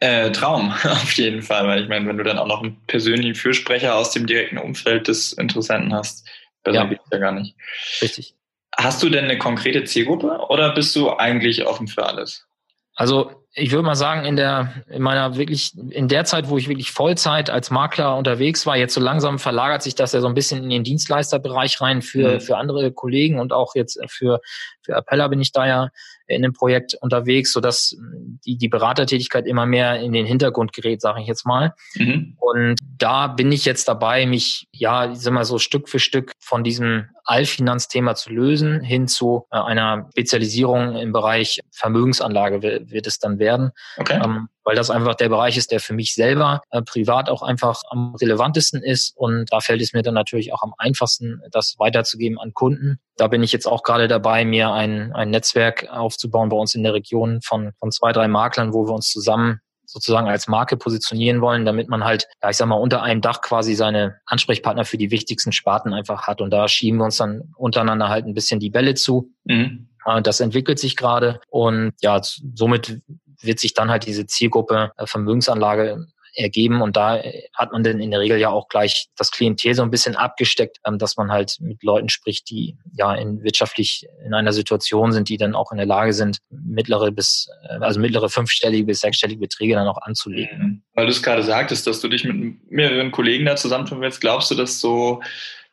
äh, 0.00 0.30
Traum 0.30 0.72
auf 0.84 1.12
jeden 1.12 1.42
Fall, 1.42 1.66
weil 1.66 1.82
ich 1.82 1.88
meine, 1.88 2.06
wenn 2.06 2.18
du 2.18 2.24
dann 2.24 2.38
auch 2.38 2.46
noch 2.46 2.62
einen 2.62 2.84
persönlichen 2.86 3.34
Fürsprecher 3.34 3.94
aus 3.94 4.10
dem 4.10 4.26
direkten 4.26 4.58
Umfeld 4.58 5.08
des 5.08 5.32
Interessenten 5.32 5.94
hast, 5.94 6.28
besser 6.62 6.78
ja. 6.78 6.84
geht's 6.86 7.04
ja 7.10 7.18
gar 7.18 7.32
nicht. 7.32 7.54
Richtig. 8.02 8.34
Hast 8.76 9.02
du 9.02 9.08
denn 9.08 9.24
eine 9.24 9.38
konkrete 9.38 9.84
Zielgruppe 9.84 10.38
oder 10.48 10.74
bist 10.74 10.94
du 10.96 11.10
eigentlich 11.10 11.66
offen 11.66 11.88
für 11.88 12.04
alles? 12.04 12.46
Also 12.94 13.30
ich 13.58 13.70
würde 13.70 13.84
mal 13.84 13.94
sagen, 13.94 14.26
in 14.26 14.36
der, 14.36 14.84
in 14.88 15.00
meiner 15.00 15.36
wirklich, 15.36 15.72
in 15.90 16.08
der 16.08 16.26
Zeit, 16.26 16.50
wo 16.50 16.58
ich 16.58 16.68
wirklich 16.68 16.90
Vollzeit 16.90 17.48
als 17.48 17.70
Makler 17.70 18.16
unterwegs 18.16 18.66
war, 18.66 18.76
jetzt 18.76 18.92
so 18.92 19.00
langsam 19.00 19.38
verlagert 19.38 19.82
sich 19.82 19.94
das 19.94 20.12
ja 20.12 20.20
so 20.20 20.26
ein 20.26 20.34
bisschen 20.34 20.62
in 20.62 20.68
den 20.68 20.84
Dienstleisterbereich 20.84 21.80
rein 21.80 22.02
für, 22.02 22.34
mhm. 22.34 22.40
für 22.40 22.58
andere 22.58 22.92
Kollegen 22.92 23.38
und 23.38 23.54
auch 23.54 23.74
jetzt 23.74 23.98
für, 24.08 24.40
für 24.82 24.96
Appella 24.96 25.28
bin 25.28 25.40
ich 25.40 25.52
da 25.52 25.66
ja 25.66 25.88
in 26.26 26.42
dem 26.42 26.52
Projekt 26.52 26.96
unterwegs, 27.00 27.52
so 27.52 27.60
dass 27.60 27.96
die, 28.44 28.56
die 28.56 28.68
Beratertätigkeit 28.68 29.46
immer 29.46 29.66
mehr 29.66 30.00
in 30.00 30.12
den 30.12 30.26
Hintergrund 30.26 30.72
gerät, 30.72 31.00
sage 31.00 31.20
ich 31.20 31.26
jetzt 31.26 31.46
mal. 31.46 31.74
Mhm. 31.94 32.36
Und 32.38 32.76
da 32.98 33.26
bin 33.28 33.52
ich 33.52 33.64
jetzt 33.64 33.88
dabei, 33.88 34.26
mich 34.26 34.68
ja, 34.72 35.12
ich 35.12 35.18
sag 35.18 35.32
mal 35.32 35.44
so 35.44 35.58
Stück 35.58 35.88
für 35.88 35.98
Stück 35.98 36.32
von 36.38 36.64
diesem 36.64 37.06
Allfinanzthema 37.24 38.14
zu 38.14 38.30
lösen, 38.30 38.80
hin 38.80 39.08
zu 39.08 39.46
äh, 39.50 39.58
einer 39.58 40.08
Spezialisierung 40.12 40.96
im 40.96 41.12
Bereich 41.12 41.60
Vermögensanlage 41.72 42.62
wird 42.62 43.06
es 43.06 43.18
dann 43.18 43.38
werden. 43.38 43.70
Okay. 43.96 44.20
Ähm, 44.22 44.48
weil 44.66 44.74
das 44.74 44.90
einfach 44.90 45.14
der 45.14 45.28
Bereich 45.28 45.56
ist, 45.56 45.70
der 45.70 45.78
für 45.78 45.94
mich 45.94 46.14
selber 46.14 46.60
äh, 46.70 46.82
privat 46.82 47.30
auch 47.30 47.42
einfach 47.42 47.82
am 47.88 48.16
relevantesten 48.16 48.82
ist. 48.82 49.16
Und 49.16 49.46
da 49.52 49.60
fällt 49.60 49.80
es 49.80 49.92
mir 49.92 50.02
dann 50.02 50.14
natürlich 50.14 50.52
auch 50.52 50.62
am 50.62 50.74
einfachsten, 50.76 51.40
das 51.52 51.76
weiterzugeben 51.78 52.38
an 52.40 52.52
Kunden. 52.52 52.98
Da 53.16 53.28
bin 53.28 53.44
ich 53.44 53.52
jetzt 53.52 53.66
auch 53.66 53.84
gerade 53.84 54.08
dabei, 54.08 54.44
mir 54.44 54.72
ein, 54.72 55.12
ein 55.12 55.30
Netzwerk 55.30 55.88
aufzubauen 55.88 56.48
bei 56.48 56.56
uns 56.56 56.74
in 56.74 56.82
der 56.82 56.94
Region 56.94 57.40
von, 57.42 57.72
von 57.78 57.92
zwei, 57.92 58.10
drei 58.10 58.26
Maklern, 58.26 58.74
wo 58.74 58.88
wir 58.88 58.92
uns 58.92 59.08
zusammen 59.08 59.60
sozusagen 59.84 60.26
als 60.26 60.48
Marke 60.48 60.76
positionieren 60.76 61.40
wollen, 61.40 61.64
damit 61.64 61.88
man 61.88 62.02
halt, 62.02 62.26
ja, 62.42 62.50
ich 62.50 62.56
sag 62.56 62.66
mal, 62.66 62.74
unter 62.74 63.04
einem 63.04 63.20
Dach 63.20 63.42
quasi 63.42 63.76
seine 63.76 64.16
Ansprechpartner 64.26 64.84
für 64.84 64.98
die 64.98 65.12
wichtigsten 65.12 65.52
Sparten 65.52 65.94
einfach 65.94 66.26
hat. 66.26 66.40
Und 66.40 66.50
da 66.50 66.66
schieben 66.66 66.98
wir 66.98 67.04
uns 67.04 67.18
dann 67.18 67.52
untereinander 67.56 68.08
halt 68.08 68.26
ein 68.26 68.34
bisschen 68.34 68.58
die 68.58 68.70
Bälle 68.70 68.94
zu. 68.94 69.30
Mhm. 69.44 69.90
Äh, 70.06 70.22
das 70.22 70.40
entwickelt 70.40 70.78
sich 70.78 70.96
gerade 70.96 71.40
und 71.50 71.92
ja, 72.00 72.20
somit 72.22 73.00
wird 73.40 73.58
sich 73.58 73.74
dann 73.74 73.90
halt 73.90 74.06
diese 74.06 74.26
Zielgruppe 74.26 74.92
äh, 74.96 75.06
Vermögensanlage 75.06 76.06
ergeben 76.36 76.82
und 76.82 76.96
da 76.96 77.20
hat 77.54 77.72
man 77.72 77.82
dann 77.82 77.98
in 77.98 78.10
der 78.10 78.20
Regel 78.20 78.38
ja 78.38 78.50
auch 78.50 78.68
gleich 78.68 79.08
das 79.16 79.30
Klientel 79.30 79.74
so 79.74 79.82
ein 79.82 79.90
bisschen 79.90 80.16
abgesteckt, 80.16 80.78
ähm, 80.86 80.98
dass 80.98 81.16
man 81.16 81.32
halt 81.32 81.56
mit 81.60 81.82
Leuten 81.82 82.08
spricht, 82.08 82.50
die 82.50 82.76
ja 82.92 83.14
in 83.14 83.42
wirtschaftlich 83.42 84.06
in 84.24 84.34
einer 84.34 84.52
Situation 84.52 85.12
sind, 85.12 85.28
die 85.28 85.38
dann 85.38 85.54
auch 85.54 85.72
in 85.72 85.78
der 85.78 85.86
Lage 85.86 86.12
sind, 86.12 86.38
mittlere 86.50 87.10
bis 87.10 87.48
äh, 87.68 87.78
also 87.80 87.98
mittlere 88.00 88.28
fünfstellige 88.28 88.84
bis 88.84 89.00
sechsstellige 89.00 89.40
Beträge 89.40 89.74
dann 89.74 89.88
auch 89.88 90.02
anzulegen. 90.02 90.58
Mhm. 90.58 90.82
Weil 90.94 91.06
du 91.06 91.12
es 91.12 91.22
gerade 91.22 91.42
sagtest, 91.42 91.86
dass 91.86 92.00
du 92.00 92.08
dich 92.08 92.24
mit 92.24 92.70
mehreren 92.70 93.10
Kollegen 93.10 93.46
da 93.46 93.56
zusammentun 93.56 94.00
willst, 94.00 94.20
glaubst 94.20 94.50
du, 94.50 94.54
dass 94.54 94.80
so 94.80 95.22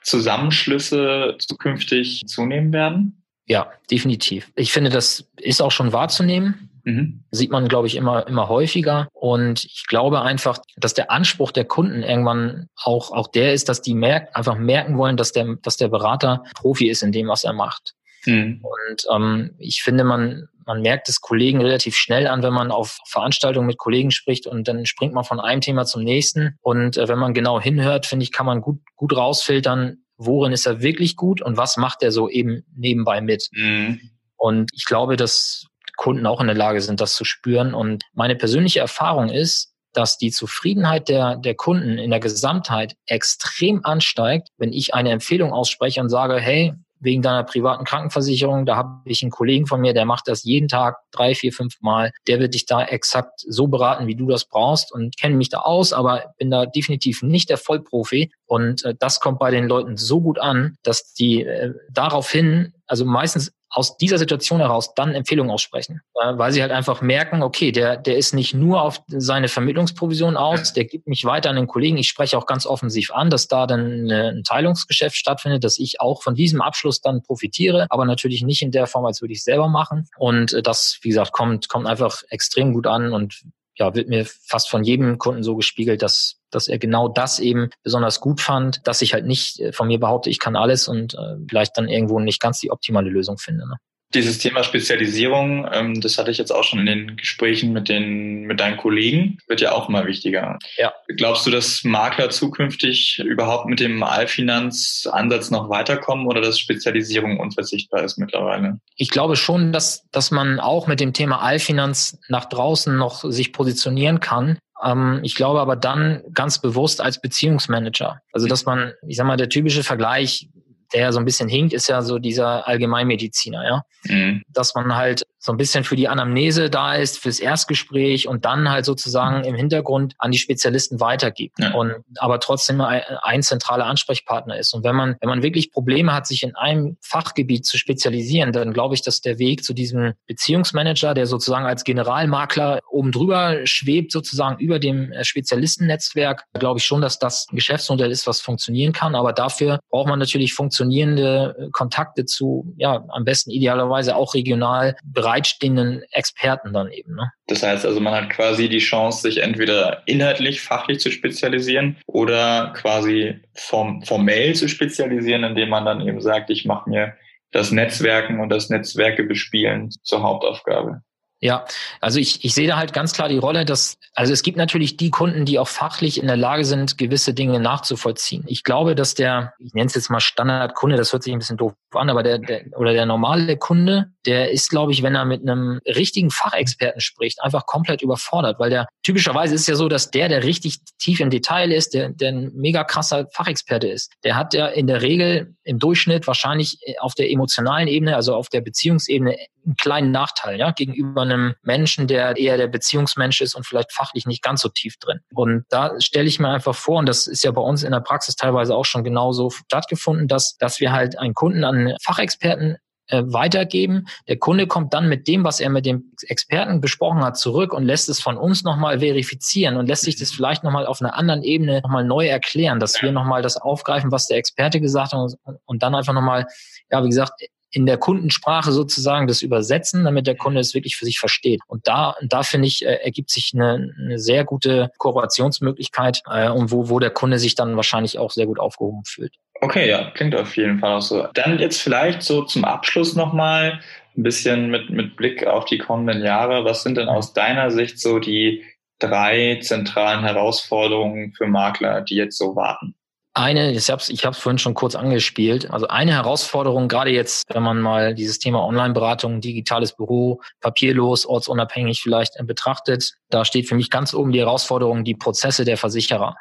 Zusammenschlüsse 0.02 1.36
zukünftig 1.40 2.24
zunehmen 2.26 2.74
werden? 2.74 3.24
Ja, 3.46 3.72
definitiv. 3.92 4.52
Ich 4.56 4.72
finde, 4.72 4.90
das 4.90 5.30
ist 5.38 5.62
auch 5.62 5.72
schon 5.72 5.92
wahrzunehmen. 5.92 6.70
Mhm. 6.84 7.24
Sieht 7.32 7.52
man, 7.52 7.68
glaube 7.68 7.88
ich, 7.88 7.96
immer, 7.96 8.28
immer 8.28 8.50
häufiger. 8.50 9.08
Und 9.14 9.64
ich 9.64 9.86
glaube 9.88 10.22
einfach, 10.22 10.60
dass 10.76 10.94
der 10.94 11.12
Anspruch 11.12 11.52
der 11.52 11.66
Kunden 11.66 12.04
irgendwann 12.04 12.68
auch, 12.76 13.12
auch 13.12 13.28
der 13.28 13.54
ist, 13.54 13.70
dass 13.70 13.82
die 13.82 13.94
merk, 13.94 14.36
einfach 14.36 14.58
merken 14.58 14.98
wollen, 14.98 15.18
dass 15.18 15.32
der, 15.32 15.56
dass 15.62 15.78
der 15.78 15.88
Berater 15.88 16.44
Profi 16.56 16.90
ist 16.90 17.04
in 17.04 17.12
dem, 17.12 17.28
was 17.28 17.44
er 17.44 17.54
macht. 17.54 17.94
Mhm. 18.26 18.62
Und 18.62 19.06
ähm, 19.14 19.56
ich 19.58 19.82
finde, 19.82 20.04
man, 20.04 20.48
man 20.66 20.82
merkt 20.82 21.10
es 21.10 21.22
Kollegen 21.22 21.62
relativ 21.62 21.96
schnell 21.96 22.28
an, 22.28 22.44
wenn 22.44 22.54
man 22.54 22.72
auf 22.72 23.00
Veranstaltungen 23.08 23.68
mit 23.68 23.78
Kollegen 23.78 24.12
spricht 24.12 24.48
und 24.48 24.68
dann 24.68 24.86
springt 24.86 25.14
man 25.14 25.24
von 25.24 25.40
einem 25.40 25.62
Thema 25.62 25.86
zum 25.86 26.04
nächsten. 26.04 26.58
Und 26.62 26.98
äh, 26.98 27.08
wenn 27.08 27.20
man 27.20 27.34
genau 27.34 27.60
hinhört, 27.60 28.06
finde 28.06 28.24
ich, 28.24 28.32
kann 28.32 28.46
man 28.46 28.62
gut, 28.62 28.80
gut 28.96 29.16
rausfiltern, 29.16 29.98
worin 30.18 30.54
ist 30.54 30.66
er 30.66 30.82
wirklich 30.82 31.16
gut 31.16 31.42
und 31.42 31.58
was 31.58 31.78
macht 31.78 32.04
er 32.04 32.12
so 32.12 32.30
eben 32.30 32.64
nebenbei 32.76 33.22
mit. 33.22 33.50
Mhm. 33.52 34.00
Und 34.38 34.72
ich 34.74 34.86
glaube, 34.86 35.16
dass 35.16 35.68
Kunden 35.98 36.26
auch 36.26 36.42
in 36.42 36.48
der 36.48 36.56
Lage 36.56 36.82
sind, 36.82 37.02
das 37.02 37.16
zu 37.16 37.26
spüren. 37.26 37.74
Und 37.74 38.04
meine 38.14 38.36
persönliche 38.36 38.80
Erfahrung 38.80 39.30
ist, 39.30 39.74
dass 39.94 40.18
die 40.18 40.32
Zufriedenheit 40.32 41.08
der, 41.08 41.38
der 41.38 41.56
Kunden 41.56 41.98
in 41.98 42.10
der 42.10 42.20
Gesamtheit 42.20 42.96
extrem 43.06 43.86
ansteigt, 43.86 44.50
wenn 44.58 44.74
ich 44.74 44.94
eine 44.94 45.12
Empfehlung 45.12 45.54
ausspreche 45.54 46.02
und 46.02 46.10
sage, 46.10 46.40
hey, 46.40 46.74
wegen 47.04 47.22
deiner 47.22 47.44
privaten 47.44 47.84
Krankenversicherung. 47.84 48.66
Da 48.66 48.78
habe 48.78 49.02
ich 49.06 49.22
einen 49.22 49.32
Kollegen 49.32 49.68
von 49.68 49.82
mir, 49.82 49.94
der 49.94 50.06
macht 50.06 50.28
das 50.28 50.44
jeden 50.44 50.68
Tag 50.68 50.98
drei, 51.12 51.36
vier, 51.36 51.52
fünf 51.52 51.82
Mal. 51.82 52.12
Der 52.28 52.40
wird 52.40 52.54
dich 52.54 52.66
da 52.66 52.84
exakt 52.84 53.42
so 53.46 53.68
beraten, 53.68 54.08
wie 54.08 54.16
du 54.16 54.28
das 54.28 54.46
brauchst 54.46 54.92
und 54.92 55.18
kenne 55.18 55.36
mich 55.36 55.50
da 55.50 55.60
aus, 55.60 55.94
aber 55.94 56.34
bin 56.38 56.50
da 56.50 56.66
definitiv 56.66 57.22
nicht 57.22 57.50
der 57.50 57.58
Vollprofi. 57.58 58.32
Und 58.46 58.86
äh, 58.86 58.96
das 58.98 59.20
kommt 59.20 59.40
bei 59.40 59.52
den 59.52 59.68
Leuten 59.68 59.98
so 59.98 60.22
gut 60.22 60.40
an, 60.40 60.78
dass 60.84 61.14
die 61.14 61.44
äh, 61.44 61.74
daraufhin, 61.92 62.74
also 62.88 63.06
meistens 63.06 63.52
aus 63.74 63.98
dieser 63.98 64.20
Situation 64.20 64.60
heraus 64.60 64.94
dann 64.94 65.16
Empfehlungen 65.16 65.52
aussprechen, 65.52 66.02
äh, 66.22 66.38
weil 66.38 66.52
sie 66.52 66.62
halt 66.62 66.72
einfach 66.72 67.02
merken, 67.02 67.42
okay, 67.42 67.72
der, 67.72 67.98
der 67.98 68.18
ist 68.18 68.34
nicht 68.34 68.54
nur 68.54 68.84
auf 68.84 69.02
seine 69.08 69.48
Vermittlungsprovision 69.48 70.38
aus, 70.38 70.74
der 70.74 70.86
gibt 70.86 71.08
mich 71.08 71.26
weiter 71.26 71.50
an 71.50 71.56
den 71.56 71.68
Kollegen. 71.68 71.98
Ich 71.98 72.08
spreche 72.08 72.38
auch 72.38 72.46
ganz 72.46 72.68
offensiv 72.68 73.12
an, 73.12 73.32
dass 73.32 73.48
da 73.48 73.66
dann 73.66 74.12
ein 74.12 74.44
Teilungsgeschäft 74.44 75.18
stattfindet, 75.18 75.64
dass 75.64 75.80
ich 75.80 76.00
auch 76.00 76.22
von 76.22 76.36
diesem 76.36 76.62
Abschluss 76.62 77.02
dann 77.02 77.24
profitiere, 77.24 77.88
aber 77.90 78.06
natürlich 78.06 78.44
nicht 78.44 78.62
in 78.62 78.72
der 78.72 78.86
Form, 78.86 79.06
als 79.06 79.22
würde 79.22 79.34
ich 79.34 79.44
selber 79.44 79.68
machen. 79.68 80.08
Und 80.18 80.54
äh, 80.54 80.62
das, 80.62 81.00
wie 81.02 81.10
gesagt, 81.10 81.32
kommt, 81.32 81.68
kommt 81.68 81.88
einfach 81.88 82.22
extrem 82.30 82.74
gut 82.74 82.86
an 82.86 83.12
und 83.12 83.44
ja, 83.76 83.96
wird 83.96 84.10
mir 84.10 84.26
fast 84.26 84.70
von 84.70 84.84
jedem 84.84 85.18
Kunden 85.18 85.44
so 85.44 85.56
gespiegelt, 85.56 86.02
dass, 86.02 86.40
dass 86.52 86.68
er 86.68 86.78
genau 86.78 87.08
das 87.08 87.40
eben 87.40 87.70
besonders 87.84 88.20
gut 88.20 88.42
fand, 88.42 88.86
dass 88.88 89.02
ich 89.02 89.14
halt 89.14 89.26
nicht 89.26 89.60
äh, 89.60 89.72
von 89.72 89.88
mir 89.88 90.00
behaupte, 90.00 90.30
ich 90.30 90.40
kann 90.40 90.56
alles 90.56 90.88
und 90.88 91.16
äh, 91.16 91.38
vielleicht 91.50 91.78
dann 91.78 91.88
irgendwo 91.88 92.20
nicht 92.20 92.42
ganz 92.42 92.60
die 92.60 92.72
optimale 92.72 93.10
Lösung 93.10 93.38
finde. 93.38 93.68
Ne? 93.68 93.78
Dieses 94.14 94.38
Thema 94.38 94.64
Spezialisierung, 94.64 95.68
ähm, 95.72 96.02
das 96.02 96.18
hatte 96.18 96.32
ich 96.32 96.38
jetzt 96.38 96.52
auch 96.52 96.64
schon 96.64 96.80
in 96.80 96.86
den 96.86 97.18
Gesprächen 97.18 97.74
mit 97.74 97.90
den 97.90 98.44
mit 98.44 98.60
deinen 98.60 98.78
Kollegen, 98.78 99.38
wird 99.48 99.62
ja 99.62 99.72
auch 99.72 99.90
immer 99.90 100.06
wichtiger. 100.06 100.60
Ja. 100.78 100.94
Glaubst 101.08 101.46
du, 101.46 101.52
dass 101.52 101.84
Makler 101.84 102.30
zukünftig 102.30 103.20
überhaupt 103.20 103.68
mit 103.68 103.80
dem 103.80 104.04
Allfinanz-Ansatz 104.04 105.52
noch 105.52 105.70
weiterkommen 105.70 106.28
oder 106.28 106.42
dass 106.42 106.60
Spezialisierung 106.60 107.40
unverzichtbar 107.40 108.04
ist 108.04 108.18
mittlerweile? 108.18 108.80
Ich 108.96 109.10
glaube 109.10 109.36
schon, 109.36 109.72
dass 109.72 110.08
dass 110.12 110.32
man 110.32 110.60
auch 110.60 110.88
mit 110.88 111.00
dem 111.00 111.14
Thema 111.14 111.42
Allfinanz 111.42 112.20
nach 112.28 112.46
draußen 112.46 112.96
noch 112.96 113.24
sich 113.24 113.54
positionieren 113.54 114.20
kann. 114.20 114.58
Ähm, 114.84 115.20
ich 115.24 115.36
glaube 115.36 115.62
aber 115.62 115.76
dann 115.76 116.22
ganz 116.34 116.60
bewusst 116.60 117.02
als 117.02 117.22
Beziehungsmanager. 117.22 118.22
Also 118.32 118.48
dass 118.48 118.66
man, 118.66 118.94
ich 119.08 119.18
sag 119.18 119.26
mal, 119.26 119.38
der 119.38 119.50
typische 119.50 119.84
Vergleich, 119.84 120.50
der 120.94 121.12
so 121.14 121.20
ein 121.20 121.26
bisschen 121.26 121.50
hinkt, 121.50 121.74
ist 121.74 121.88
ja 121.88 122.02
so 122.02 122.20
dieser 122.20 122.68
Allgemeinmediziner, 122.68 123.64
ja. 123.66 123.86
Mhm. 124.06 124.44
Dass 124.48 124.76
man 124.76 124.96
halt 124.96 125.24
so 125.46 125.52
ein 125.52 125.58
bisschen 125.58 125.84
für 125.84 125.98
die 125.98 126.08
Anamnese 126.08 126.70
da 126.70 126.96
ist, 126.96 127.20
fürs 127.20 127.42
Erstgespräch 127.42 128.30
und 128.30 128.46
dann 128.46 128.70
halt 128.70 128.86
sozusagen 128.86 129.44
im 129.44 129.56
Hintergrund 129.56 130.14
an 130.18 130.32
die 130.32 130.38
Spezialisten 130.38 131.02
weitergibt 131.02 131.60
ja. 131.60 131.74
und 131.74 131.96
aber 132.18 132.40
trotzdem 132.40 132.80
ein, 132.80 133.44
zentraler 133.44 133.86
Ansprechpartner 133.88 134.58
ist. 134.58 134.74
Und 134.74 134.86
wenn 134.86 134.96
man, 134.96 135.18
wenn 135.20 135.28
man 135.28 135.44
wirklich 135.44 135.74
Probleme 135.74 136.14
hat, 136.14 136.28
sich 136.28 136.44
in 136.44 136.56
einem 136.56 136.96
Fachgebiet 137.02 137.66
zu 137.66 137.78
spezialisieren, 137.78 138.54
dann 138.54 138.72
glaube 138.72 138.96
ich, 138.96 139.02
dass 139.02 139.20
der 139.20 139.38
Weg 139.38 139.66
zu 139.66 139.74
diesem 139.74 140.14
Beziehungsmanager, 140.28 141.14
der 141.14 141.26
sozusagen 141.26 141.66
als 141.66 141.84
Generalmakler 141.84 142.80
oben 142.90 143.12
drüber 143.12 143.58
schwebt, 143.66 144.14
sozusagen 144.14 144.60
über 144.60 144.80
dem 144.80 145.12
äh, 145.12 145.26
Spezialistennetzwerk, 145.26 146.46
glaube 146.54 146.80
ich 146.80 146.86
schon, 146.86 147.02
dass 147.02 147.20
das 147.20 147.48
ein 147.52 147.58
Geschäftsmodell 147.58 148.12
ist, 148.12 148.28
was 148.28 148.40
funktionieren 148.40 148.94
kann. 148.94 149.14
Aber 149.14 149.34
dafür 149.34 149.82
braucht 149.90 150.08
man 150.08 150.20
natürlich 150.20 150.54
funktionierende 150.54 151.70
Kontakte 151.74 152.24
zu, 152.24 152.74
ja, 152.78 153.04
am 153.10 153.26
besten 153.26 153.52
idealerweise 153.52 154.16
auch 154.16 154.36
regional 154.36 154.96
bereit 155.04 155.33
bereitstehenden 155.34 156.04
Experten 156.12 156.74
dann 156.74 156.92
eben. 156.92 157.16
Ne? 157.16 157.32
Das 157.48 157.64
heißt 157.64 157.86
also, 157.86 158.00
man 158.00 158.14
hat 158.14 158.30
quasi 158.30 158.70
die 158.70 158.80
Chance, 158.80 159.22
sich 159.22 159.42
entweder 159.42 160.04
inhaltlich, 160.06 160.62
fachlich 160.62 161.00
zu 161.00 161.12
spezialisieren 161.12 161.98
oder 162.06 162.74
quasi 162.76 163.42
form 163.54 164.02
formell 164.04 164.54
zu 164.56 164.68
spezialisieren, 164.70 165.44
indem 165.44 165.70
man 165.70 165.86
dann 165.86 166.08
eben 166.08 166.22
sagt, 166.22 166.50
ich 166.50 166.66
mache 166.66 166.90
mir 166.90 167.14
das 167.52 167.72
Netzwerken 167.72 168.40
und 168.40 168.50
das 168.50 168.70
Netzwerke 168.70 169.24
bespielen 169.24 169.90
zur 170.04 170.24
Hauptaufgabe. 170.24 171.02
Ja, 171.44 171.66
also 172.00 172.20
ich, 172.20 172.46
ich 172.46 172.54
sehe 172.54 172.70
da 172.70 172.78
halt 172.78 172.94
ganz 172.94 173.12
klar 173.12 173.28
die 173.28 173.38
Rolle, 173.38 173.66
dass, 173.66 173.98
also 174.14 174.32
es 174.32 174.44
gibt 174.44 174.56
natürlich 174.56 174.96
die 174.96 175.10
Kunden, 175.10 175.44
die 175.44 175.60
auch 175.60 175.68
fachlich 175.68 176.18
in 176.18 176.28
der 176.28 176.38
Lage 176.38 176.64
sind, 176.64 176.98
gewisse 176.98 177.34
Dinge 177.34 177.60
nachzuvollziehen. 177.60 178.46
Ich 178.48 178.64
glaube, 178.64 178.96
dass 178.96 179.14
der, 179.14 179.52
ich 179.60 179.74
nenne 179.74 179.88
es 179.88 179.94
jetzt 179.94 180.10
mal 180.10 180.22
Standardkunde, 180.22 180.96
das 180.96 181.12
hört 181.12 181.22
sich 181.22 181.34
ein 181.34 181.40
bisschen 181.40 181.58
doof 181.58 181.74
an, 181.92 182.10
aber 182.10 182.24
der, 182.24 182.38
der 182.38 182.64
oder 182.78 182.94
der 182.94 183.06
normale 183.06 183.58
Kunde, 183.58 184.14
der 184.26 184.52
ist, 184.52 184.70
glaube 184.70 184.94
ich, 184.94 185.04
wenn 185.04 185.16
er 185.16 185.26
mit 185.26 185.42
einem 185.42 185.82
richtigen 185.86 186.32
Fachexperten 186.32 187.02
spricht, 187.02 187.44
einfach 187.44 187.66
komplett 187.66 188.02
überfordert, 188.02 188.58
weil 188.58 188.70
der 188.70 188.88
typischerweise 189.04 189.54
ist 189.54 189.68
ja 189.68 189.76
so, 189.76 189.90
dass 189.90 190.12
der, 190.12 190.30
der 190.30 190.46
richtig 190.46 190.80
tief 190.98 191.20
im 191.20 191.30
Detail 191.30 191.74
ist, 191.74 191.94
der, 191.94 192.08
der 192.08 192.30
ein 192.30 192.52
mega 192.56 192.86
krasser 192.86 193.28
Fachexperte 193.34 193.90
ist, 193.90 194.14
der 194.24 194.38
hat 194.38 194.54
ja 194.54 194.68
in 194.68 194.88
der 194.88 195.02
Regel 195.02 195.58
im 195.66 195.78
Durchschnitt 195.78 196.26
wahrscheinlich 196.26 196.80
auf 197.02 197.16
der 197.16 197.30
emotionalen 197.30 197.90
Ebene, 197.90 198.16
also 198.16 198.34
auf 198.34 198.48
der 198.48 198.62
Beziehungsebene, 198.62 199.36
einen 199.66 199.76
kleinen 199.76 200.12
Nachteil, 200.12 200.60
ja, 200.60 200.72
gegenüber 200.72 201.22
einem 201.34 201.56
Menschen, 201.62 202.08
der 202.08 202.38
eher 202.38 202.58
der 202.58 202.68
Beziehungsmensch 202.68 203.42
ist 203.42 203.56
und 203.56 203.66
vielleicht 203.66 203.92
fachlich 203.92 204.26
nicht 204.26 204.44
ganz 204.44 204.62
so 204.62 204.70
tief 204.70 204.98
drin. 204.98 205.20
Und 205.34 205.66
da 205.70 206.00
stelle 206.00 206.28
ich 206.28 206.40
mir 206.40 206.50
einfach 206.50 206.76
vor, 206.76 207.00
und 207.00 207.08
das 207.08 207.28
ist 207.28 207.44
ja 207.44 207.52
bei 207.52 207.62
uns 207.62 207.84
in 207.84 207.92
der 207.92 208.00
Praxis 208.00 208.36
teilweise 208.36 208.76
auch 208.76 208.86
schon 208.86 209.04
genauso 209.04 209.50
stattgefunden, 209.50 210.28
dass, 210.28 210.58
dass 210.58 210.80
wir 210.80 210.92
halt 210.92 211.18
einen 211.18 211.34
Kunden 211.34 211.64
an 211.64 211.96
Fachexperten 212.02 212.78
äh, 213.08 213.22
weitergeben. 213.26 214.06
Der 214.30 214.38
Kunde 214.38 214.66
kommt 214.66 214.94
dann 214.94 215.10
mit 215.10 215.28
dem, 215.28 215.44
was 215.44 215.60
er 215.60 215.70
mit 215.70 215.86
dem 215.86 216.14
Experten 216.22 216.80
besprochen 216.80 217.24
hat, 217.24 217.38
zurück 217.38 217.74
und 217.74 217.84
lässt 217.84 218.08
es 218.08 218.22
von 218.22 218.38
uns 218.38 218.64
nochmal 218.64 219.00
verifizieren 219.00 219.76
und 219.76 219.88
lässt 219.88 220.04
sich 220.04 220.16
das 220.16 220.32
vielleicht 220.32 220.64
nochmal 220.64 220.86
auf 220.86 221.02
einer 221.02 221.16
anderen 221.16 221.44
Ebene 221.44 221.82
nochmal 221.82 222.06
neu 222.06 222.28
erklären, 222.28 222.80
dass 222.80 223.02
wir 223.02 223.12
nochmal 223.12 223.42
das 223.42 223.58
aufgreifen, 223.58 224.12
was 224.12 224.28
der 224.28 224.38
Experte 224.38 224.80
gesagt 224.80 225.12
hat 225.12 225.20
und, 225.20 225.36
und 225.66 225.84
dann 225.84 225.96
einfach 225.96 226.14
nochmal, 226.14 226.48
ja, 226.90 227.04
wie 227.04 227.10
gesagt, 227.10 227.34
in 227.74 227.88
der 227.88 227.98
Kundensprache 227.98 228.72
sozusagen 228.72 229.28
das 229.28 229.42
übersetzen, 229.42 230.04
damit 230.04 230.28
der 230.28 230.38
Kunde 230.38 230.60
es 230.60 230.76
wirklich 230.76 230.96
für 230.96 231.06
sich 231.06 231.20
versteht. 231.20 231.62
Und 231.68 231.88
da, 231.88 232.16
da 232.22 232.44
finde 232.44 232.68
ich, 232.68 232.86
äh, 232.86 233.00
ergibt 233.04 233.32
sich 233.32 233.52
eine, 233.56 233.92
eine 234.00 234.20
sehr 234.20 234.46
gute 234.46 234.92
Kooperationsmöglichkeit 235.00 236.22
äh, 236.30 236.50
und 236.50 236.72
wo, 236.72 236.90
wo 236.90 237.00
der 237.00 237.10
Kunde 237.10 237.40
sich 237.40 237.56
dann 237.56 237.76
wahrscheinlich 237.76 238.20
auch 238.20 238.32
sehr 238.32 238.46
gut 238.46 238.60
aufgehoben 238.60 239.04
fühlt. 239.06 239.34
Okay, 239.60 239.90
ja, 239.90 240.12
klingt 240.12 240.36
auf 240.36 240.56
jeden 240.56 240.80
Fall 240.80 240.98
auch 240.98 241.02
so. 241.02 241.28
Dann 241.34 241.58
jetzt 241.58 241.82
vielleicht 241.82 242.22
so 242.22 242.44
zum 242.44 242.64
Abschluss 242.64 243.16
nochmal 243.16 243.80
ein 244.16 244.24
bisschen 244.24 244.70
mit, 244.70 244.92
mit 244.92 245.16
Blick 245.16 245.48
auf 245.48 245.66
die 245.66 245.80
kommenden 245.80 246.24
Jahre. 246.24 246.66
Was 246.66 246.84
sind 246.84 246.98
denn 246.98 247.10
aus 247.10 247.34
deiner 247.34 247.72
Sicht 247.72 248.00
so 248.00 248.20
die 248.20 248.64
drei 249.00 249.60
zentralen 249.62 250.24
Herausforderungen 250.24 251.34
für 251.34 251.48
Makler, 251.48 252.02
die 252.02 252.16
jetzt 252.16 252.38
so 252.38 252.56
warten? 252.56 252.94
Eine, 253.36 253.72
ich 253.72 253.90
habe 253.90 254.00
es 254.00 254.10
ich 254.10 254.26
hab's 254.26 254.38
vorhin 254.38 254.60
schon 254.60 254.76
kurz 254.76 254.94
angespielt, 254.94 255.72
also 255.72 255.88
eine 255.88 256.12
Herausforderung, 256.12 256.88
gerade 256.88 257.10
jetzt, 257.10 257.44
wenn 257.52 257.64
man 257.64 257.82
mal 257.82 258.14
dieses 258.14 258.38
Thema 258.38 258.64
Online-Beratung, 258.64 259.42
digitales 259.42 259.96
Büro, 259.96 260.42
papierlos, 260.62 261.26
ortsunabhängig 261.26 262.02
vielleicht 262.02 262.40
äh, 262.40 262.44
betrachtet, 262.44 263.14
da 263.30 263.44
steht 263.44 263.68
für 263.68 263.74
mich 263.74 263.90
ganz 263.90 264.14
oben 264.14 264.32
die 264.32 264.40
Herausforderung, 264.40 265.04
die 265.04 265.16
Prozesse 265.16 265.66
der 265.66 265.78
Versicherer. 265.78 266.36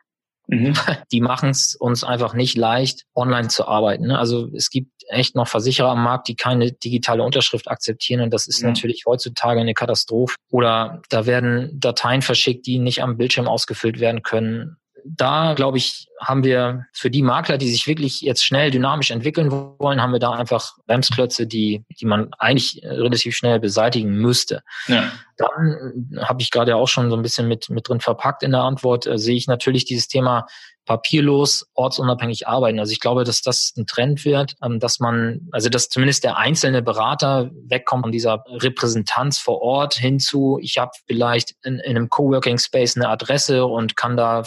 Mhm. 0.49 0.75
Die 1.13 1.21
machen 1.21 1.51
es 1.51 1.77
uns 1.77 2.05
einfach 2.05 2.35
nicht 2.35 2.57
leicht, 2.57 3.05
online 3.15 3.49
zu 3.49 3.67
arbeiten. 3.67 4.09
Ne? 4.09 4.19
Also 4.19 4.49
es 4.55 4.71
gibt 4.71 4.91
echt 5.09 5.37
noch 5.37 5.47
Versicherer 5.47 5.91
am 5.91 6.03
Markt, 6.03 6.29
die 6.29 6.35
keine 6.35 6.73
digitale 6.73 7.23
Unterschrift 7.23 7.71
akzeptieren 7.71 8.21
und 8.21 8.35
das 8.35 8.49
ist 8.49 8.61
mhm. 8.61 8.71
natürlich 8.71 9.05
heutzutage 9.07 9.61
eine 9.61 9.73
Katastrophe. 9.73 10.35
Oder 10.51 11.01
da 11.09 11.27
werden 11.27 11.71
Dateien 11.73 12.23
verschickt, 12.23 12.67
die 12.67 12.79
nicht 12.79 13.03
am 13.03 13.17
Bildschirm 13.17 13.49
ausgefüllt 13.49 14.01
werden 14.01 14.23
können 14.23 14.77
da, 15.05 15.55
glaube 15.55 15.79
ich, 15.79 16.09
haben 16.21 16.45
wir 16.45 16.87
für 16.93 17.11
die 17.11 17.23
Makler, 17.23 17.59
die 17.59 17.71
sich 17.71 17.87
wirklich 17.87 18.21
jetzt 18.21 18.45
schnell 18.45 18.71
dynamisch 18.71 19.11
entwickeln 19.11 19.51
wollen, 19.51 20.01
haben 20.01 20.13
wir 20.13 20.21
da 20.21 20.31
einfach 20.31 20.75
Bremsklötze, 20.87 21.47
die, 21.47 21.85
die 22.01 22.07
man 22.07 22.33
eigentlich 22.39 22.81
relativ 22.85 23.35
schnell 23.37 23.59
beseitigen 23.61 24.13
müsste. 24.13 24.63
Ja. 24.87 25.11
Dann 25.37 26.13
äh, 26.15 26.21
habe 26.21 26.43
ich 26.43 26.51
gerade 26.51 26.77
auch 26.77 26.89
schon 26.89 27.11
so 27.11 27.17
ein 27.17 27.23
bisschen 27.23 27.49
mit, 27.49 27.71
mit 27.71 27.89
drin 27.89 28.01
verpackt 28.01 28.43
in 28.43 28.53
der 28.53 28.63
Antwort, 28.63 29.07
äh, 29.07 29.19
sehe 29.19 29.37
ich 29.37 29.47
natürlich 29.47 29.85
dieses 29.85 30.09
Thema 30.09 30.47
papierlos, 30.85 31.67
ortsunabhängig 31.75 32.49
arbeiten. 32.49 32.79
Also 32.79 32.93
ich 32.93 33.01
glaube, 33.01 33.25
dass 33.25 33.43
das 33.43 33.73
ein 33.77 33.87
Trend 33.87 34.25
wird, 34.25 34.55
ähm, 34.63 34.81
dass 34.81 35.01
man, 35.01 35.49
also 35.53 35.69
dass 35.69 35.89
zumindest 35.89 36.25
der 36.25 36.39
einzelne 36.39 36.83
Berater 36.83 37.51
wegkommt 37.69 38.05
von 38.05 38.13
dieser 38.13 38.45
Repräsentanz 38.49 39.39
vor 39.39 39.63
Ort 39.63 39.95
hinzu, 39.95 40.59
ich 40.61 40.79
habe 40.79 40.91
vielleicht 41.07 41.55
in, 41.63 41.79
in 41.79 41.97
einem 41.97 42.09
Coworking 42.09 42.59
Space 42.59 42.97
eine 42.97 43.09
Adresse 43.09 43.65
und 43.65 43.97
kann 43.97 44.17
da 44.17 44.43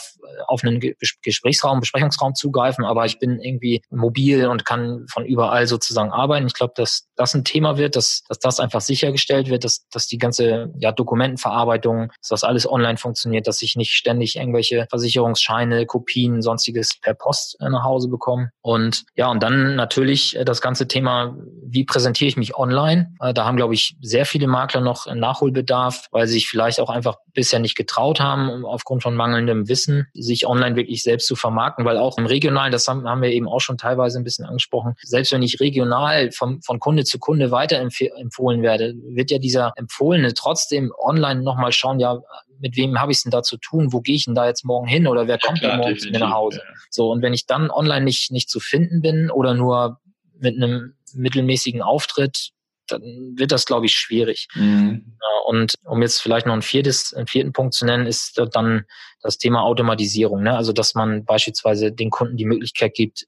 auf 0.48 0.64
einen 0.64 0.82
Gesprächsraum, 1.22 1.80
Besprechungsraum 1.80 2.36
zugreifen, 2.36 2.84
aber 2.84 3.06
ich 3.06 3.20
bin 3.20 3.40
irgendwie 3.40 3.82
mobil 3.90 4.48
und 4.48 4.66
kann 4.66 5.06
von 5.10 5.26
überall 5.26 5.68
sozusagen 5.68 6.12
arbeiten. 6.12 6.48
Ich 6.48 6.54
glaube, 6.54 6.74
dass 6.76 7.08
das 7.16 7.34
ein 7.34 7.46
Thema 7.46 7.78
wird, 7.78 7.96
dass, 7.96 8.24
dass 8.28 8.40
das 8.40 8.60
einfach 8.60 8.82
sichergestellt 8.82 9.50
wird, 9.50 9.64
dass, 9.64 9.88
dass 9.90 10.08
die 10.08 10.18
ganze 10.18 10.74
ja, 10.80 10.92
Dokumentenverarbeitung, 10.92 12.12
dass 12.22 12.30
das 12.30 12.44
alles 12.44 12.70
online 12.70 12.98
funktioniert, 12.98 13.48
dass 13.48 13.62
ich 13.62 13.76
nicht 13.76 13.94
ständig 13.94 14.36
irgendwelche 14.36 14.88
Versicherungsscheine, 14.90 15.86
Kopien 15.86 16.25
Kopien, 16.26 16.42
sonstiges 16.42 17.00
per 17.02 17.14
Post 17.14 17.58
äh, 17.62 17.70
nach 17.70 17.84
Hause 17.84 18.10
bekommen. 18.10 18.50
Und 18.62 19.06
ja, 19.16 19.30
und 19.30 19.42
dann 19.42 19.76
natürlich 19.76 20.36
äh, 20.36 20.46
das 20.46 20.62
ganze 20.62 20.88
Thema, 20.88 21.36
wie 21.64 21.84
präsentiere 21.84 22.28
ich 22.28 22.38
mich 22.38 22.56
online? 22.56 23.14
Äh, 23.20 23.34
da 23.34 23.46
haben, 23.46 23.58
glaube 23.58 23.74
ich, 23.74 23.96
sehr 24.02 24.26
viele 24.26 24.48
Makler 24.48 24.82
noch 24.82 25.14
Nachholbedarf, 25.14 26.08
weil 26.12 26.28
sie 26.28 26.36
sich 26.36 26.48
vielleicht 26.48 26.80
auch 26.80 26.90
einfach 26.90 27.18
bisher 27.34 27.60
nicht 27.60 27.76
getraut 27.76 28.20
haben, 28.20 28.66
aufgrund 28.66 29.04
von 29.04 29.16
mangelndem 29.16 29.68
Wissen, 29.68 30.08
sich 30.14 30.48
online 30.48 30.76
wirklich 30.76 31.04
selbst 31.04 31.28
zu 31.28 31.36
vermarkten, 31.36 31.86
weil 31.86 31.98
auch 31.98 32.18
im 32.18 32.26
Regionalen, 32.26 32.72
das 32.72 32.88
haben, 32.88 33.08
haben 33.08 33.22
wir 33.22 33.30
eben 33.30 33.48
auch 33.48 33.60
schon 33.60 33.78
teilweise 33.78 34.20
ein 34.20 34.24
bisschen 34.24 34.46
angesprochen, 34.46 34.96
selbst 35.02 35.32
wenn 35.32 35.44
ich 35.44 35.60
regional 35.60 36.32
vom, 36.32 36.62
von 36.62 36.80
Kunde 36.80 37.04
zu 37.04 37.20
Kunde 37.20 37.52
weiterempfohlen 37.52 38.62
werde, 38.62 38.96
wird 39.10 39.32
ja 39.32 39.38
dieser 39.38 39.74
Empfohlene 39.76 40.34
trotzdem 40.34 40.92
online 40.98 41.42
nochmal 41.42 41.72
schauen, 41.72 42.00
ja, 42.00 42.22
mit 42.60 42.76
wem 42.78 43.00
habe 43.00 43.12
ich 43.12 43.20
es 43.20 43.24
denn 43.24 43.32
da 43.32 43.44
zu 43.44 43.58
tun? 43.58 43.94
Wo 43.94 44.02
gehe 44.02 44.16
ich 44.16 44.26
denn 44.26 44.36
da 44.36 44.48
jetzt 44.48 44.66
morgen 44.66 44.88
hin? 44.88 45.08
Oder 45.08 45.28
wer 45.28 45.38
ja, 45.42 45.48
kommt 45.48 45.60
klar, 45.60 45.78
morgen 45.78 45.98
zu 45.98 46.10
mir 46.10 46.20
nach 46.20 46.34
Hause? 46.34 46.62
Ja. 46.66 46.74
So, 46.90 47.12
und 47.12 47.22
wenn 47.22 47.34
ich 47.34 47.46
dann 47.46 47.70
online 47.70 48.06
nicht, 48.06 48.32
nicht 48.32 48.50
zu 48.50 48.60
finden 48.60 49.02
bin 49.02 49.30
oder 49.30 49.54
nur 49.54 50.00
mit 50.40 50.56
einem 50.56 50.96
mittelmäßigen 51.14 51.82
Auftritt, 51.82 52.52
dann 52.88 53.02
wird 53.36 53.52
das, 53.52 53.66
glaube 53.66 53.86
ich, 53.86 53.94
schwierig. 53.94 54.48
Mhm. 54.54 55.18
Und 55.48 55.76
um 55.84 56.02
jetzt 56.02 56.22
vielleicht 56.22 56.46
noch 56.46 56.54
ein 56.54 56.62
viertes, 56.62 57.14
einen 57.14 57.28
vierten 57.28 57.54
Punkt 57.54 57.74
zu 57.74 57.86
nennen, 57.86 58.06
ist 58.06 58.40
dann 58.54 58.86
das 59.22 59.38
Thema 59.38 59.64
Automatisierung. 59.64 60.44
Ne? 60.44 60.56
Also, 60.56 60.72
dass 60.72 60.94
man 60.94 61.26
beispielsweise 61.26 61.92
den 61.92 62.10
Kunden 62.10 62.38
die 62.38 62.46
Möglichkeit 62.46 62.94
gibt, 62.94 63.26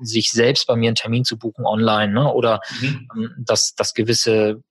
sich 0.00 0.30
selbst 0.30 0.66
bei 0.66 0.76
mir 0.76 0.88
einen 0.88 0.96
Termin 0.96 1.24
zu 1.24 1.36
buchen 1.38 1.66
online, 1.66 2.12
ne? 2.12 2.32
oder 2.32 2.60
mhm. 2.80 3.08
Ähm, 3.14 3.34
dass, 3.38 3.74
dass 3.74 3.94
gewisse 3.94 4.62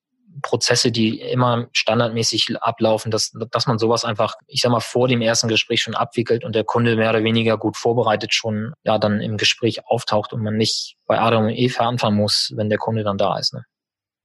Prozesse, 0.42 0.92
die 0.92 1.20
immer 1.20 1.68
standardmäßig 1.72 2.58
ablaufen, 2.62 3.12
dass, 3.12 3.32
dass 3.52 3.68
man 3.68 3.80
sowas 3.80 4.06
einfach, 4.06 4.36
ich 4.48 4.62
sag 4.62 4.72
mal, 4.72 4.80
vor 4.80 5.08
dem 5.08 5.22
ersten 5.22 5.48
Gespräch 5.48 5.82
schon 5.82 5.96
abwickelt 5.96 6.44
und 6.44 6.56
der 6.56 6.64
Kunde 6.64 6.96
mehr 6.96 7.10
oder 7.10 7.24
weniger 7.24 7.58
gut 7.58 7.78
vorbereitet 7.78 8.34
schon 8.34 8.74
ja 8.84 8.98
dann 8.98 9.22
im 9.22 9.38
Gespräch 9.38 9.86
auftaucht 9.86 10.34
und 10.34 10.42
man 10.42 10.58
nicht 10.58 10.96
bei 11.06 11.20
Adam 11.20 11.46
und 11.46 11.52
Eva 11.52 11.88
anfangen 11.88 12.18
muss, 12.18 12.54
wenn 12.56 12.70
der 12.70 12.78
Kunde 12.78 13.04
dann 13.04 13.18
da 13.18 13.38
ist. 13.38 13.54
Ne? 13.54 13.64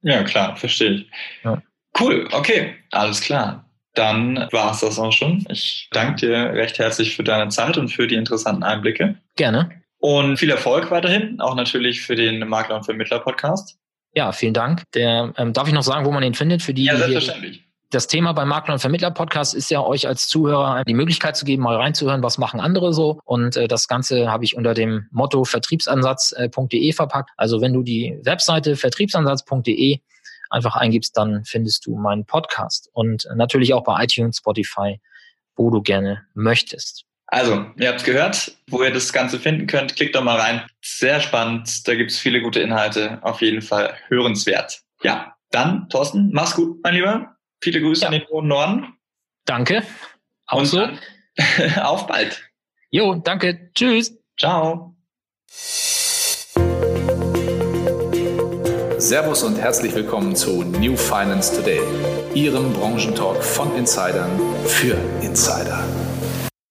Ja, 0.03 0.23
klar, 0.23 0.57
verstehe 0.57 0.91
ich. 0.91 1.11
Ja. 1.45 1.63
Cool, 1.99 2.29
okay, 2.33 2.77
alles 2.91 3.21
klar. 3.21 3.67
Dann 3.95 4.49
war 4.53 4.71
es 4.71 4.81
das 4.81 4.99
auch 4.99 5.13
schon. 5.13 5.45
Ich 5.49 5.89
danke 5.93 6.27
dir 6.27 6.53
recht 6.53 6.79
herzlich 6.79 7.17
für 7.17 7.25
deine 7.25 7.49
Zeit 7.49 7.77
und 7.77 7.89
für 7.89 8.07
die 8.07 8.15
interessanten 8.15 8.63
Einblicke. 8.63 9.17
Gerne. 9.37 9.83
Und 9.99 10.39
viel 10.39 10.51
Erfolg 10.51 10.91
weiterhin, 10.91 11.41
auch 11.41 11.55
natürlich 11.55 12.01
für 12.01 12.15
den 12.15 12.49
Makler 12.49 12.77
und 12.77 12.85
Vermittler 12.85 13.19
Podcast. 13.19 13.80
Ja, 14.13 14.33
vielen 14.33 14.55
Dank. 14.55 14.83
Der, 14.95 15.33
ähm, 15.37 15.53
darf 15.53 15.69
ich 15.69 15.75
noch 15.75 15.83
sagen, 15.83 16.05
wo 16.05 16.11
man 16.11 16.23
ihn 16.23 16.35
findet 16.35 16.63
für 16.63 16.75
die? 16.75 16.85
Ja, 16.85 16.97
selbstverständlich. 16.97 17.65
das 17.91 18.07
Thema 18.07 18.33
beim 18.33 18.49
Makler 18.49 18.75
und 18.75 18.81
Vermittler 18.81 19.11
Podcast 19.11 19.55
ist 19.55 19.71
ja 19.71 19.83
euch 19.83 20.07
als 20.07 20.29
Zuhörer 20.29 20.85
die 20.85 20.95
Möglichkeit 20.95 21.37
zu 21.37 21.45
geben, 21.45 21.63
mal 21.63 21.77
reinzuhören, 21.77 22.23
was 22.23 22.39
machen 22.39 22.61
andere 22.61 22.93
so. 22.93 23.21
Und 23.25 23.57
äh, 23.57 23.69
das 23.69 23.89
Ganze 23.89 24.31
habe 24.31 24.45
ich 24.45 24.57
unter 24.57 24.75
dem 24.75 25.07
Motto 25.11 25.45
vertriebsansatz.de 25.45 26.93
verpackt. 26.93 27.31
Also 27.37 27.61
wenn 27.61 27.73
du 27.73 27.83
die 27.83 28.19
Webseite 28.25 28.77
vertriebsansatz.de 28.77 30.01
einfach 30.51 30.77
eingibst, 30.77 31.17
dann 31.17 31.45
findest 31.45 31.87
du 31.87 31.97
meinen 31.97 32.25
Podcast 32.27 32.91
und 32.93 33.29
natürlich 33.35 33.73
auch 33.75 33.85
bei 33.85 34.03
iTunes, 34.03 34.39
Spotify, 34.39 35.01
wo 35.57 35.71
du 35.71 35.83
gerne 35.83 36.27
möchtest. 36.35 37.05
Also, 37.33 37.65
ihr 37.77 37.89
habt 37.89 38.03
gehört, 38.05 38.57
wo 38.67 38.83
ihr 38.83 38.93
das 38.93 39.13
Ganze 39.13 39.39
finden 39.39 39.69
könnt. 39.69 39.95
Klickt 39.95 40.17
doch 40.17 40.25
mal 40.25 40.39
rein. 40.39 40.63
Sehr 40.83 41.21
spannend. 41.21 41.87
Da 41.87 41.95
gibt 41.95 42.11
es 42.11 42.19
viele 42.19 42.43
gute 42.43 42.59
Inhalte. 42.61 43.21
Auf 43.23 43.41
jeden 43.41 43.63
Fall 43.63 43.95
hörenswert. 44.09 44.81
Ja, 45.03 45.37
dann, 45.51 45.89
Thorsten, 45.89 46.31
mach's 46.33 46.57
gut, 46.57 46.83
mein 46.83 46.95
Lieber. 46.95 47.37
Viele 47.61 47.81
Grüße 47.81 48.03
ja. 48.03 48.09
an 48.09 48.15
den 48.15 48.29
hohen 48.29 48.49
Norden. 48.49 48.95
Danke. 49.45 49.85
Auch 50.47 50.59
Und 50.59 50.67
so. 50.67 50.89
auf 51.83 52.09
bald. 52.09 52.43
Jo, 52.91 53.15
danke. 53.15 53.71
Tschüss. 53.75 54.13
Ciao. 54.39 54.97
Servus 58.99 59.45
und 59.45 59.57
herzlich 59.57 59.95
willkommen 59.95 60.35
zu 60.35 60.65
New 60.65 60.97
Finance 60.97 61.57
Today, 61.57 61.81
Ihrem 62.35 62.73
Branchentalk 62.73 63.43
von 63.43 63.75
Insidern 63.77 64.31
für 64.67 64.97
Insider. 65.23 65.85